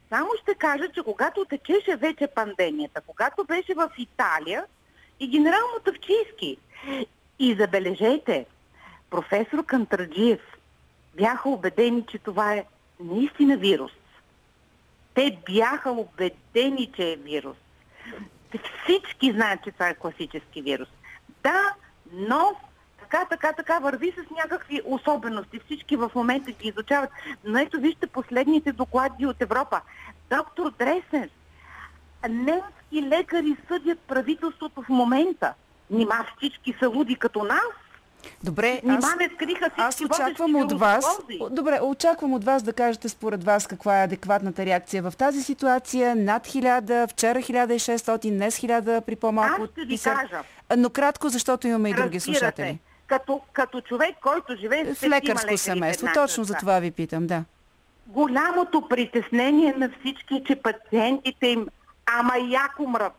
[0.09, 4.65] Само ще кажа, че когато течеше вече пандемията, когато беше в Италия
[5.21, 6.57] и генерал Мотавчийски,
[7.39, 8.47] и забележете,
[9.11, 10.41] професор Кантраджиев
[11.15, 12.65] бяха убедени, че това е
[13.01, 13.93] наистина вирус.
[15.15, 17.57] Те бяха убедени, че е вирус.
[18.85, 20.89] Всички знаят, че това е класически вирус.
[21.43, 21.75] Да,
[22.13, 22.53] но
[23.01, 25.61] така, така, така върви с някакви особености.
[25.65, 27.11] Всички в момента ги изучават.
[27.45, 29.81] Но ето вижте последните доклади от Европа.
[30.31, 31.31] Доктор Дресен,
[32.29, 35.55] немски лекари съдят правителството в момента.
[35.91, 37.61] Нима всички са луди като нас?
[38.45, 41.55] Добре, Нима аз, не скриха аз очаквам от вас, вирусолози?
[41.55, 46.17] добре, очаквам от вас да кажете според вас каква е адекватната реакция в тази ситуация.
[46.17, 50.21] Над 1000, вчера 1600, днес 1000 при по-малко Аз ще ви от 50.
[50.21, 50.43] кажа.
[50.77, 52.79] Но кратко, защото имаме и други Разбирате, слушатели.
[53.07, 56.09] Като, като човек, който живее В лекарско семейство.
[56.15, 57.45] Точно за това ви питам, да.
[58.07, 61.67] Голямото притеснение на всички е, че пациентите им
[62.07, 63.13] ама яко мрат.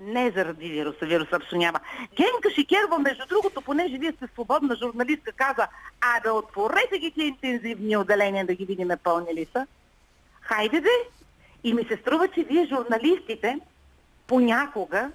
[0.00, 1.80] Не заради вируса, вируса абсолютно няма.
[2.16, 5.66] Генка Шикерва, между другото, понеже вие сте свободна журналистка, каза,
[6.00, 9.66] а да отворете ги тия интензивни отделения, да ги видим пълни ли са.
[10.40, 10.88] Хайде де!
[11.64, 13.58] И ми се струва, че вие журналистите
[14.26, 15.10] понякога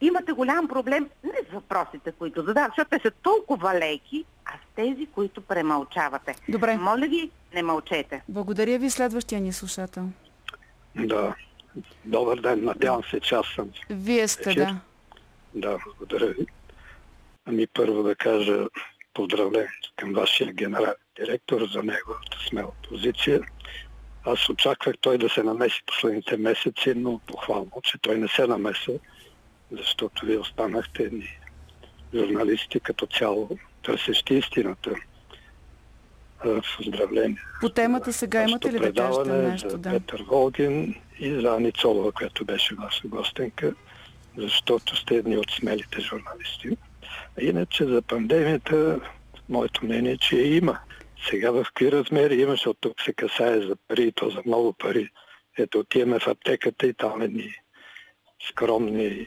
[0.00, 4.74] имате голям проблем не с въпросите, които задават, защото те са толкова леки, а с
[4.76, 6.34] тези, които премълчавате.
[6.48, 6.76] Добре.
[6.76, 8.22] Моля ви, не мълчете.
[8.28, 10.08] Благодаря ви, следващия ни слушател.
[10.96, 11.34] Да.
[12.04, 13.70] Добър ден, надявам се, че аз съм.
[13.90, 14.80] Вие сте, да.
[15.54, 16.46] Да, благодаря ви.
[17.44, 18.66] Ами първо да кажа
[19.14, 23.40] поздравлението към вашия генерален директор за неговата смела позиция.
[24.24, 28.92] Аз очаквах той да се намеси последните месеци, но похвално, че той не се намеса,
[29.70, 31.38] защото вие останахте едни
[32.14, 33.48] журналисти като цяло,
[33.82, 34.90] търсещи истината.
[36.44, 37.42] А, Поздравление.
[37.60, 39.70] По темата сега имате ли да кажете нещо?
[39.70, 39.90] за Да.
[39.90, 43.74] Петър Волгин и за Ани Цолова, която беше ваша гостенка,
[44.36, 46.76] защото сте едни от смелите журналисти.
[47.38, 49.00] А Иначе за пандемията,
[49.48, 50.78] моето мнение е, че я има.
[51.30, 55.10] Сега в какви размери има, защото тук се касае за пари, то за много пари.
[55.58, 57.54] Ето, отиваме в аптеката и там едни
[58.48, 59.26] скромни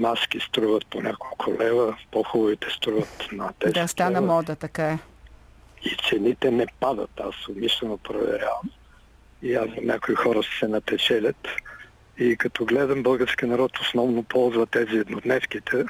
[0.00, 4.98] маски струват по няколко лева, по-хубавите струват на 10 Да, стана лева мода, така е.
[5.84, 7.10] и цените не падат.
[7.20, 8.70] Аз умишлено проверявам.
[9.42, 11.48] И аз някои хора се напечелят.
[12.18, 15.84] И като гледам български народ основно ползва тези еднодневките,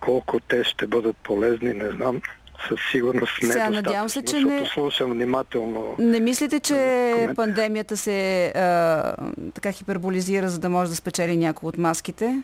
[0.00, 2.20] колко те ще бъдат полезни, не знам.
[2.68, 5.96] Със сигурност не Сега, е надявам се, че не- слушам внимателно.
[5.98, 6.74] Не мислите, че
[7.12, 7.34] Коментар.
[7.36, 9.14] пандемията се а,
[9.54, 12.42] така хиперболизира, за да може да спечели някой от маските?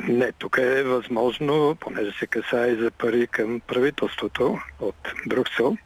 [0.00, 4.94] Не, тук е възможно, понеже се касае и за пари към правителството от
[5.26, 5.76] Брюксел.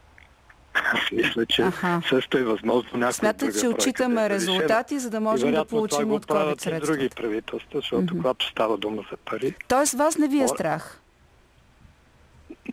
[0.74, 2.02] Аз мисля, че Аха.
[2.08, 6.26] също е възможно някой Смятате, че отчитаме да резултати, за да можем да получим от
[6.26, 6.92] COVID средствата?
[6.92, 11.00] други правителства, защото когато става дума за пари, Тоест вас не ви е страх?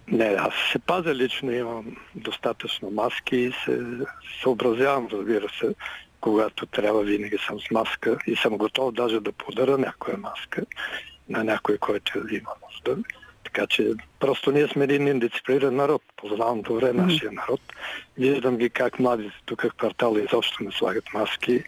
[0.07, 1.85] не, аз се пазя лично, имам
[2.15, 3.81] достатъчно маски и се
[4.43, 5.75] съобразявам, разбира се,
[6.21, 10.65] когато трябва винаги съм с маска и съм готов даже да подаря някоя маска
[11.29, 13.03] на някой, който има нужда.
[13.43, 16.01] Така че просто ние сме един индисциплиниран народ.
[16.17, 17.61] Познавам добре нашия народ.
[18.17, 21.63] Виждам ги как младите тук в квартала изобщо не слагат маски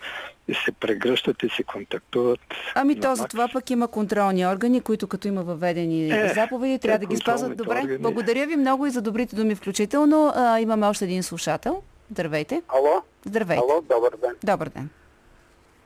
[0.47, 2.39] и се прегръщат и се контактуват.
[2.76, 6.99] Ами то за това пък има контролни органи, които като има въведени Е, заповеди, трябва
[6.99, 7.57] те да ги спазват.
[7.57, 7.97] Добре, органи.
[7.97, 10.34] благодаря ви много и за добрите думи включително.
[10.36, 11.82] А, имаме още един слушател.
[12.12, 12.62] Здравейте.
[12.68, 13.01] Ало?
[13.26, 13.64] Здравейте.
[13.72, 14.36] Ало, добър ден.
[14.43, 14.89] Добър ден.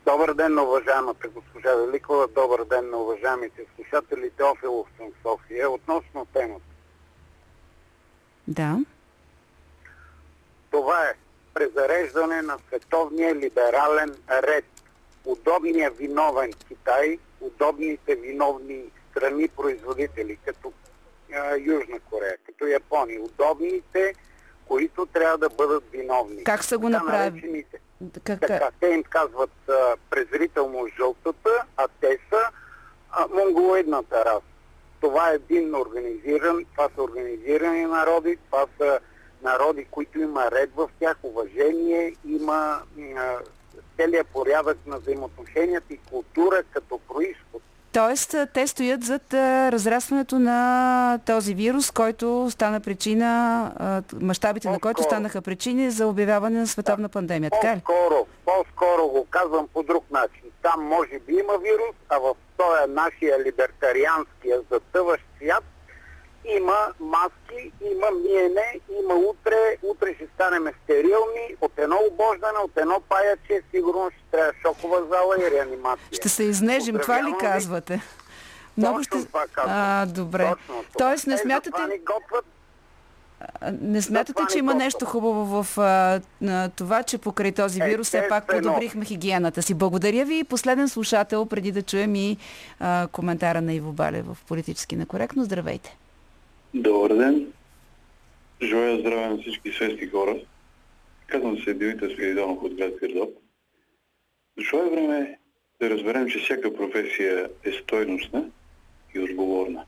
[0.06, 4.30] Добър ден на уважаемата госпожа Великова, добър ден на уважаемите слушатели.
[4.30, 5.70] Теофилов съм София.
[5.70, 6.66] Относно темата.
[8.48, 8.80] Да.
[10.72, 11.14] Това е
[11.54, 14.66] презареждане на световния либерален ред.
[15.26, 20.74] Удобният виновен Китай, удобните виновни страни производители, като
[21.36, 23.22] а, Южна Корея, като Япония.
[23.22, 24.14] Удобните
[24.68, 26.44] които трябва да бъдат виновни.
[26.44, 27.66] Как са го направили?
[28.24, 28.40] Как...
[28.40, 32.42] Така, те им казват а, презрително жълтата, а те са
[33.12, 34.42] а, монголоидната раса.
[35.02, 39.00] Това е един организиран, това са организирани народи, това са
[39.42, 42.82] народи, които има ред в тях, уважение, има
[43.18, 43.38] а,
[43.98, 47.62] целият порядък на взаимоотношенията и култура като происход.
[47.94, 49.34] Тоест, те стоят зад
[49.74, 56.68] разрастването на този вирус, който стана причина, мащабите на който станаха причини за обявяване на
[56.68, 57.52] световна пандемия.
[57.52, 57.82] Така ли?
[57.86, 60.44] По-скоро, по-скоро го казвам по друг начин.
[60.62, 65.64] Там може би има вирус, а в този нашия либертарианския затъващ свят
[66.46, 73.02] има маски, има миене, има утре, утре ще станем стерилни, от едно обождане, от едно
[73.10, 76.08] паяче, сигурно ще трябва шокова зала и реанимация.
[76.12, 78.02] Ще се изнежим, това ли казвате?
[78.78, 79.26] Много ще...
[79.26, 80.54] Това а, добре.
[80.68, 81.82] Точно Тоест не смятате...
[83.82, 88.28] Не смятате, че има нещо хубаво в а, на това, че покрай този вирус все
[88.30, 89.74] пак подобрихме хигиената си.
[89.74, 90.44] Благодаря ви.
[90.44, 92.38] Последен слушател, преди да чуем и
[92.80, 95.44] а, коментара на Иво Бале в Политически некоректно.
[95.44, 95.98] Здравейте!
[96.76, 97.54] Добър ден!
[98.62, 100.36] Желая здраве на всички свести хора.
[101.28, 103.30] Казвам се Димитър Свиридонов от град Пирдоп.
[104.58, 105.40] Дошло е време
[105.82, 108.46] да разберем, че всяка професия е стойностна
[109.16, 109.86] и отговорна.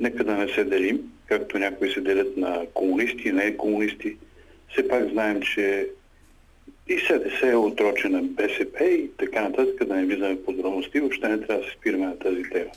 [0.00, 4.16] Нека да не се делим, както някои се делят на комунисти и не комунисти.
[4.68, 5.88] Все пак знаем, че
[6.88, 11.40] и СДС е отрочена БСП и така нататък, да не влизаме в подробности, въобще не
[11.40, 12.70] трябва да се спираме на тази тема.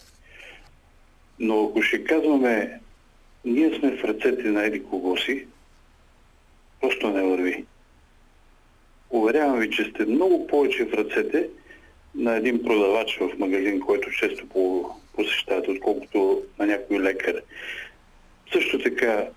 [1.40, 2.80] Но ако ще казваме
[3.46, 5.48] ние сме в ръцете на еди кого си,
[6.82, 7.66] просто не върви.
[9.10, 11.50] Уверявам ви, че сте много повече в ръцете
[12.16, 14.48] на един продавач в магазин, който често
[15.16, 17.42] посещавате, отколкото на някой лекар.
[18.54, 19.28] Също така,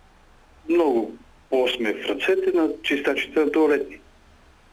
[0.68, 1.16] много
[1.50, 4.00] по-сме в ръцете на чистачите на туалетни.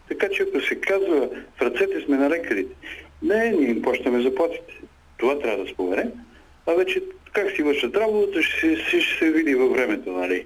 [0.08, 2.76] Така че ако се казва, в ръцете сме на лекарите,
[3.22, 4.74] не, ние им плащаме заплатите.
[5.18, 6.12] Това трябва да споменем.
[6.68, 7.02] А вече
[7.34, 10.46] как си вършат работата, ще, ще, ще се види във времето, нали?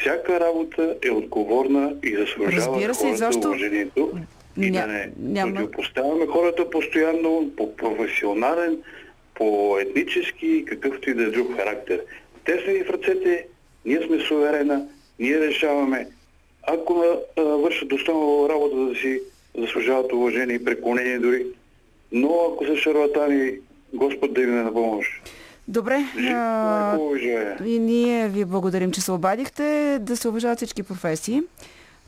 [0.00, 3.48] Всяка работа е отговорна и заслужава Разбира се, хората защо...
[3.48, 4.12] уважението
[4.60, 4.80] и Ня...
[4.80, 5.52] да не няма...
[5.52, 8.78] противопоставяме хората постоянно по професионален,
[9.34, 12.00] по етнически, какъвто и да е друг характер.
[12.44, 13.46] Те са ни в ръцете,
[13.84, 14.86] ние сме суверена,
[15.18, 16.08] ние решаваме.
[16.62, 17.04] Ако
[17.36, 19.20] а, вършат достойно работа да си
[19.58, 21.46] заслужават уважение и преклонение дори,
[22.12, 23.52] но ако са шарлатани,
[23.94, 25.08] Господ да им е на помощ.
[25.68, 26.04] Добре.
[26.18, 26.98] А,
[27.64, 31.42] и ние ви благодарим, че се обадихте да се уважават всички професии.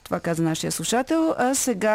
[0.05, 1.35] Това каза нашия слушател.
[1.39, 1.93] А сега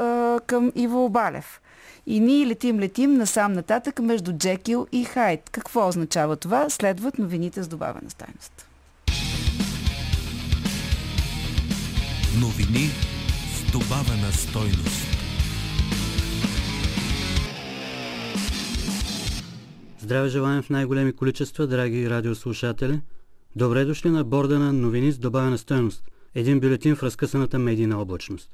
[0.00, 1.60] а, към Иво Балев.
[2.06, 5.50] И ние летим, летим насам нататък между Джекил и Хайт.
[5.50, 6.70] Какво означава това?
[6.70, 8.66] Следват новините с добавена стойност.
[12.40, 12.90] Новини
[13.54, 15.07] с добавена стойност.
[20.08, 23.00] Здраве желаем в най-големи количества, драги радиослушатели.
[23.56, 26.04] Добре дошли на борда на новини с добавена стоеност.
[26.34, 28.50] Един бюлетин в разкъсаната медийна облачност.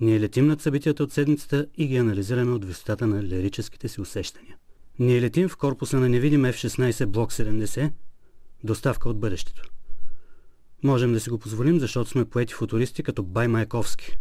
[0.00, 4.56] Ние летим над събитията от седмицата и ги анализираме от висотата на лирическите си усещания.
[4.98, 7.92] Ние летим в корпуса на невидим F-16 Блок 70,
[8.64, 9.62] доставка от бъдещето.
[10.82, 14.16] Можем да си го позволим, защото сме поети футуристи като Бай Майковски.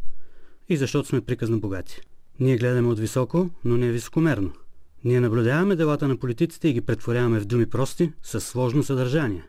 [0.69, 2.01] И защото сме приказно богати.
[2.39, 4.53] Ние гледаме от високо, но не високомерно–
[5.03, 9.43] ние наблюдаваме делата на политиците и ги претворяваме в думи прости, с сложно съдържание.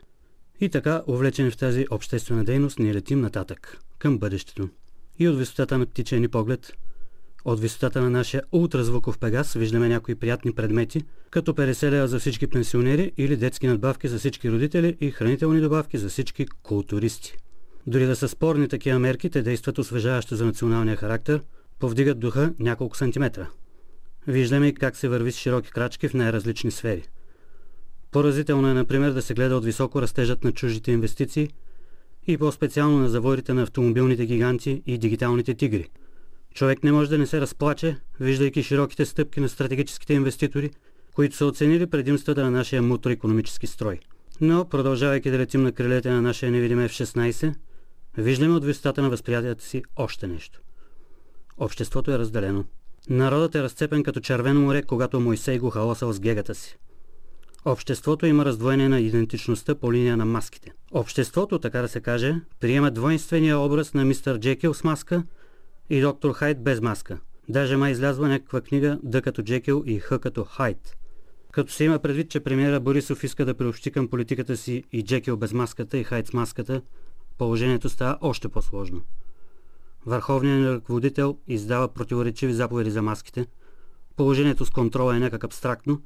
[0.59, 4.69] И така, увлечени в тази обществена дейност, ние летим нататък, към бъдещето.
[5.19, 6.73] И от висотата на птичия поглед,
[7.45, 13.11] от висотата на нашия ултразвуков пегас виждаме някои приятни предмети, като переселя за всички пенсионери
[13.17, 17.37] или детски надбавки за всички родители и хранителни добавки за всички културисти.
[17.87, 21.41] Дори да са спорни такива мерки, те действат освежаващо за националния характер,
[21.79, 23.47] повдигат духа няколко сантиметра–
[24.27, 27.03] Виждаме как се върви с широки крачки в най-различни сфери.
[28.11, 31.49] Поразително е, например, да се гледа от високо растежът на чуждите инвестиции
[32.27, 35.89] и по-специално на заворите на автомобилните гиганти и дигиталните тигри.
[36.53, 40.71] Човек не може да не се разплаче, виждайки широките стъпки на стратегическите инвеститори,
[41.13, 43.99] които са оценили предимствата на нашия мутроекономически строй.
[44.41, 47.55] Но, продължавайки да летим на крилете на нашия невидим F-16,
[48.17, 50.61] виждаме от висотата на възприятията си още нещо.
[51.57, 52.65] Обществото е разделено.
[53.09, 56.77] Народът е разцепен като червено море, когато Мойсей го хаосал с гегата си.
[57.65, 60.71] Обществото има раздвоение на идентичността по линия на маските.
[60.91, 65.23] Обществото, така да се каже, приема двойствения образ на мистер Джекил с маска
[65.89, 67.17] и доктор Хайт без маска.
[67.49, 70.97] Даже ма излязва някаква книга Д като Джекил и Х като Хайт.
[71.51, 75.37] Като се има предвид, че премиера Борисов иска да приобщи към политиката си и Джекил
[75.37, 76.81] без маската и Хайт с маската,
[77.37, 79.01] положението става още по-сложно.
[80.05, 83.47] Върховният ръководител издава противоречиви заповеди за маските.
[84.15, 86.01] Положението с контрола е някак абстрактно,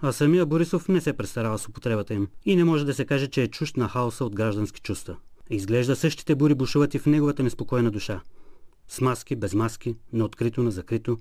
[0.00, 3.26] а самия Борисов не се представлява с употребата им и не може да се каже,
[3.26, 5.16] че е чужд на хаоса от граждански чувства.
[5.50, 8.20] Изглежда същите бури бушуват и в неговата неспокойна душа.
[8.88, 11.18] С маски, без маски, на открито, на закрито,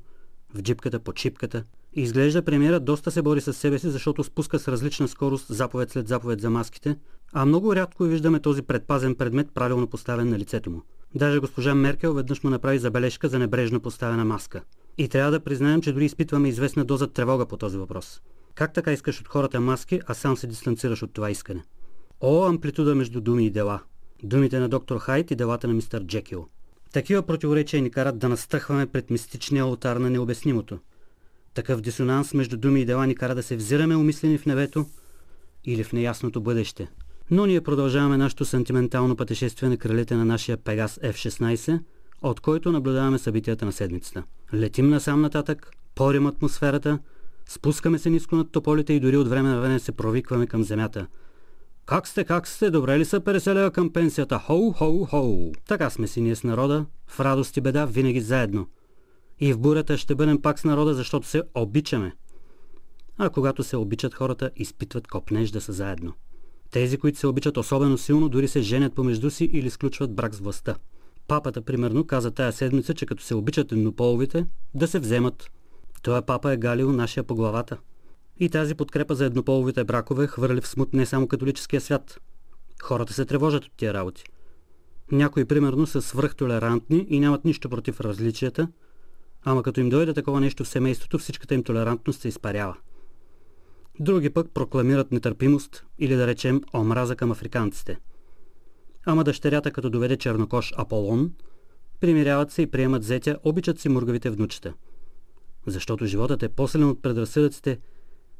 [0.53, 1.63] в джипката, по чипката.
[1.93, 5.91] И изглежда премиерът доста се бори с себе си, защото спуска с различна скорост заповед
[5.91, 6.97] след заповед за маските,
[7.33, 10.81] а много рядко виждаме този предпазен предмет правилно поставен на лицето му.
[11.17, 14.61] Даже госпожа Меркел веднъж му направи забележка за небрежно поставена маска.
[14.97, 18.21] И трябва да признаем, че дори изпитваме известна доза тревога по този въпрос.
[18.55, 21.63] Как така искаш от хората маски, а сам се дистанцираш от това искане?
[22.21, 23.79] О, амплитуда между думи и дела.
[24.23, 26.47] Думите на доктор Хайт и делата на мистер Джекил.
[26.93, 30.79] Такива противоречия ни карат да настръхваме пред мистичния алтар на необяснимото.
[31.53, 34.85] Такъв дисонанс между думи и дела ни кара да се взираме умислени в небето
[35.65, 36.87] или в неясното бъдеще.
[37.31, 41.79] Но ние продължаваме нашето сантиментално пътешествие на крилете на нашия Пегас F-16,
[42.21, 44.23] от който наблюдаваме събитията на седмицата.
[44.53, 46.99] Летим насам нататък, порим атмосферата,
[47.49, 51.07] спускаме се ниско над тополите и дори от време на време се провикваме към земята–
[51.87, 52.71] как сте, как сте?
[52.71, 54.39] Добре ли са 50 лева към пенсията?
[54.39, 55.51] Хоу, хоу, хоу.
[55.67, 56.85] Така сме си ние с народа.
[57.07, 58.67] В радост и беда винаги заедно.
[59.39, 62.15] И в бурята ще бъдем пак с народа, защото се обичаме.
[63.17, 66.13] А когато се обичат хората, изпитват копнеж да са заедно.
[66.71, 70.39] Тези, които се обичат особено силно, дори се женят помежду си или сключват брак с
[70.39, 70.75] властта.
[71.27, 75.51] Папата, примерно, каза тая седмица, че като се обичат еднополовите, да се вземат.
[76.01, 77.77] Той папа е галил нашия по главата.
[78.39, 82.19] И тази подкрепа за еднополовите бракове хвърли в смут не само католическия свят.
[82.83, 84.23] Хората се тревожат от тия работи.
[85.11, 88.67] Някои, примерно, са свръхтолерантни и нямат нищо против различията,
[89.43, 92.77] ама като им дойде такова нещо в семейството, всичката им толерантност се изпарява.
[93.99, 97.97] Други пък прокламират нетърпимост или да речем омраза към африканците.
[99.05, 101.31] Ама дъщерята, като доведе чернокош Аполон,
[101.99, 104.73] примиряват се и приемат зетя, обичат си мургавите внучета.
[105.67, 107.79] Защото животът е по-силен от предразсъдъците–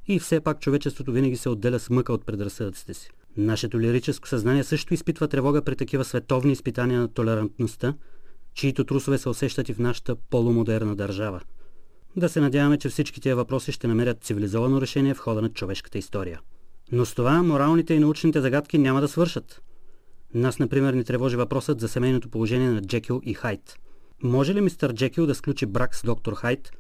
[0.08, 3.10] и все пак човечеството винаги се отделя с мъка от предразсъдъците си.
[3.38, 7.94] Нашето лирическо съзнание също изпитва тревога при такива световни изпитания на толерантността,
[8.54, 11.42] чието трусове се усещат и в нашата полумодерна държава.
[12.18, 15.98] Да се надяваме, че всички тия въпроси ще намерят цивилизовано решение в хода на човешката
[15.98, 16.40] история.
[16.92, 19.62] Но с това моралните и научните загадки няма да свършат.
[20.34, 23.76] Нас, например, ни тревожи въпросът за семейното положение на Джекил и Хайт.
[24.24, 26.72] Може ли мистер Джекил да сключи брак с доктор Хайт,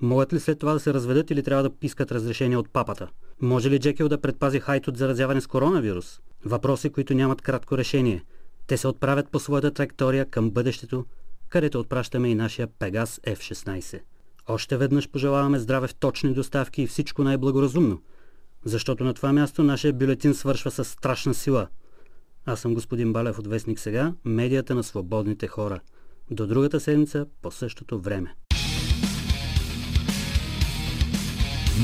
[0.00, 3.08] могат ли след това да се разведат или трябва да искат разрешение от папата?
[3.40, 6.20] Може ли Джекил да предпази Хайт от заразяване с коронавирус?
[6.44, 8.24] Въпроси, които нямат кратко решение.
[8.66, 11.04] Те се отправят по своята траектория към бъдещето,
[11.48, 14.00] където отпращаме и нашия Пегас F-16.
[14.48, 18.02] Още веднъж пожелаваме здраве в точни доставки и всичко най-благоразумно,
[18.64, 21.68] защото на това място нашия бюлетин свършва с страшна сила.
[22.46, 25.80] Аз съм господин Балев от Вестник сега, медията на свободните хора.
[26.30, 28.34] До другата седмица по същото време.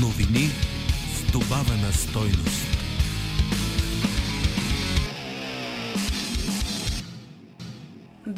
[0.01, 0.49] Новини
[1.13, 2.68] с добавена стойност.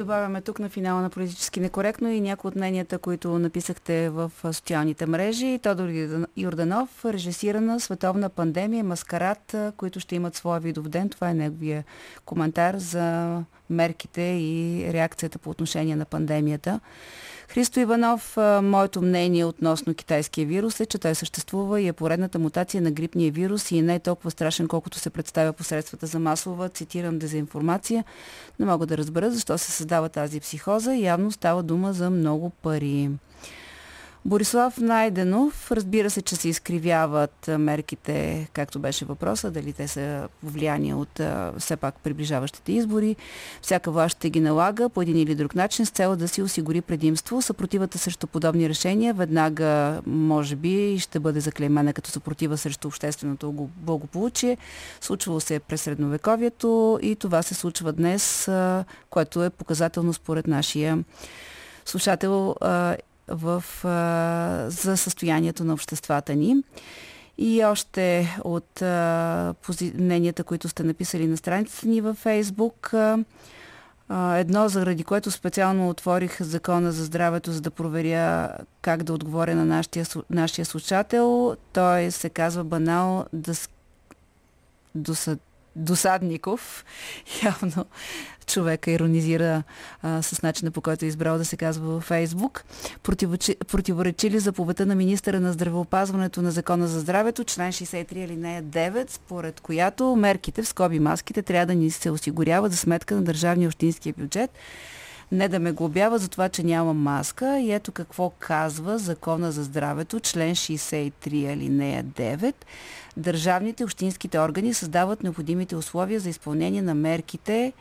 [0.02, 5.06] Добавяме тук на финала на политически некоректно и някои от мненията, които написахте в социалните
[5.06, 5.60] мрежи.
[5.64, 5.90] Тодор
[6.38, 11.10] Юрданов, режисирана световна пандемия, маскарад, които ще имат своя видов ден.
[11.10, 11.84] Това е неговия
[12.26, 13.38] коментар за
[13.70, 16.80] мерките и реакцията по отношение на пандемията.
[17.54, 22.82] Христо Иванов, моето мнение относно китайския вирус е, че той съществува и е поредната мутация
[22.82, 27.20] на грипния вирус и не е толкова страшен, колкото се представя посредствата за масова, цитирам,
[27.20, 28.04] дезинформация.
[28.60, 30.96] Не мога да разбера защо се създава тази психоза.
[30.96, 33.10] Явно става дума за много пари.
[34.26, 40.98] Борислав Найденов, разбира се, че се изкривяват мерките, както беше въпроса, дали те са влияния
[40.98, 41.22] от
[41.58, 43.16] все пак приближаващите избори.
[43.62, 46.82] Всяка власт ще ги налага по един или друг начин с цел да си осигури
[46.82, 47.42] предимство.
[47.42, 54.58] Съпротивата срещу подобни решения веднага, може би, ще бъде заклеймена като съпротива срещу общественото благополучие.
[55.02, 58.50] Случвало се през средновековието и това се случва днес,
[59.10, 61.04] което е показателно според нашия
[61.86, 62.56] слушател
[63.32, 66.56] в, а, за състоянието на обществата ни.
[67.38, 69.94] И още от а, пози...
[69.98, 76.42] мненията, които сте написали на страницата ни във Фейсбук, а, едно, заради което специално отворих
[76.42, 78.52] закона за здравето, за да проверя
[78.82, 81.56] как да отговоря на нашия, нашия слушател.
[81.74, 83.54] Той се казва банал да,
[84.96, 85.40] досад,
[85.76, 86.86] Досадников.
[87.44, 87.86] Явно
[88.46, 89.64] човека иронизира
[90.02, 92.64] а, с начина по който е избрал да се казва във Фейсбук.
[93.68, 99.60] Противоречили заповедта на министъра на здравеопазването на Закона за здравето, член 63 алинея 9, според
[99.60, 104.14] която мерките в скоби маските трябва да ни се осигуряват за сметка на държавния общинския
[104.18, 104.52] бюджет
[105.32, 107.60] не да ме глобява за това, че нямам маска.
[107.60, 112.54] И ето какво казва Закона за здравето, член 63 алинея 9.
[113.18, 117.74] Държавните общинските органи създават необходимите условия за изпълнение на мерките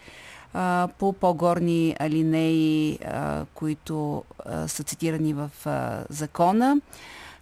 [0.54, 6.80] а, по по-горни алинеи, а, които а, са цитирани в а, закона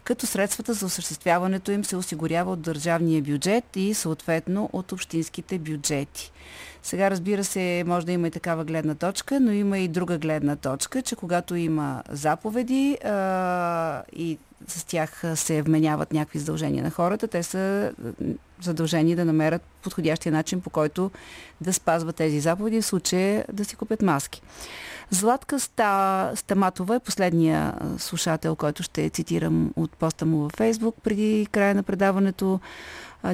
[0.09, 6.33] като средствата за осъществяването им се осигурява от държавния бюджет и съответно от общинските бюджети.
[6.83, 10.57] Сега, разбира се, може да има и такава гледна точка, но има и друга гледна
[10.57, 14.39] точка, че когато има заповеди а, и
[14.69, 17.93] с тях се вменяват някакви задължения на хората, те са
[18.63, 21.11] задължени да намерят подходящия начин, по който
[21.61, 24.43] да спазват тези заповеди, в случая да си купят маски.
[25.11, 31.47] Златка Ста, Стаматова е последния слушател, който ще цитирам от поста му във Фейсбук преди
[31.53, 32.61] края на предаването.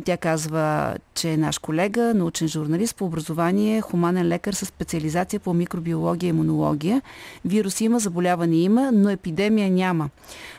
[0.05, 5.55] Тя казва, че е наш колега, научен журналист по образование, хуманен лекар с специализация по
[5.55, 7.03] микробиология и имунология.
[7.45, 10.11] Вирус има, заболяване има, но епидемия няма.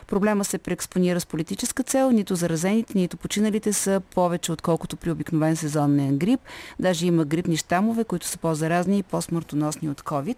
[0.06, 2.10] Проблема се преекспонира с политическа цел.
[2.10, 6.40] Нито заразените, нито починалите са повече, отколкото при обикновен сезонен грип.
[6.80, 10.36] Даже има грипни щамове, които са по-заразни и по-смъртоносни от COVID.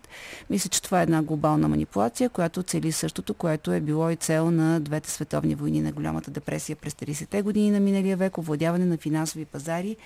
[0.51, 4.51] Мисля, че това е една глобална манипулация, която цели същото, което е било и цел
[4.51, 8.97] на двете световни войни на голямата депресия през 30-те години на миналия век, овладяване на
[8.97, 9.97] финансови пазари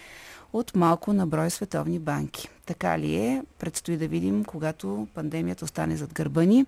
[0.53, 2.49] от малко на брой световни банки.
[2.67, 3.43] Така ли е?
[3.59, 6.67] Предстои да видим, когато пандемията остане зад гърба ни.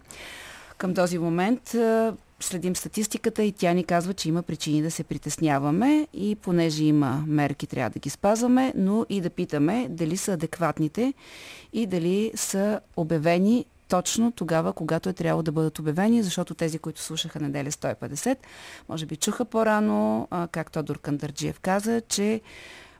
[0.78, 1.76] Към този момент
[2.40, 7.24] следим статистиката и тя ни казва, че има причини да се притесняваме и понеже има
[7.26, 11.14] мерки, трябва да ги спазваме, но и да питаме дали са адекватните
[11.72, 17.00] и дали са обявени точно тогава, когато е трябвало да бъдат обявени, защото тези, които
[17.00, 18.36] слушаха неделя 150,
[18.88, 22.40] може би чуха по-рано, как Тодор Кандърджиев каза, че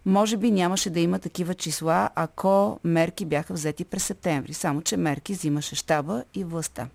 [0.07, 4.55] може би нямаше да има такива числа, ако мерки бяха взети през септември.
[4.55, 6.89] Само, че мерки взимаше щаба и властта.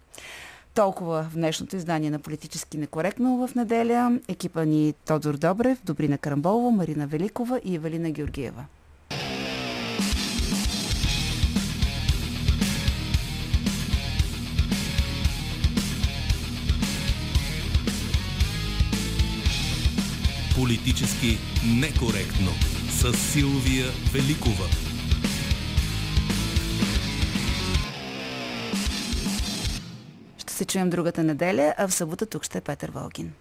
[0.74, 4.20] Толкова в днешното издание на Политически некоректно в неделя.
[4.28, 8.66] Екипа ни Тодор Добрев, Добрина Карамболова, Марина Великова и Евалина Георгиева.
[20.60, 22.52] Политически некоректно
[22.90, 24.66] с Силвия Великова.
[30.48, 33.34] се чуем другата неделя, а в събота тук ще е Петър Волгин.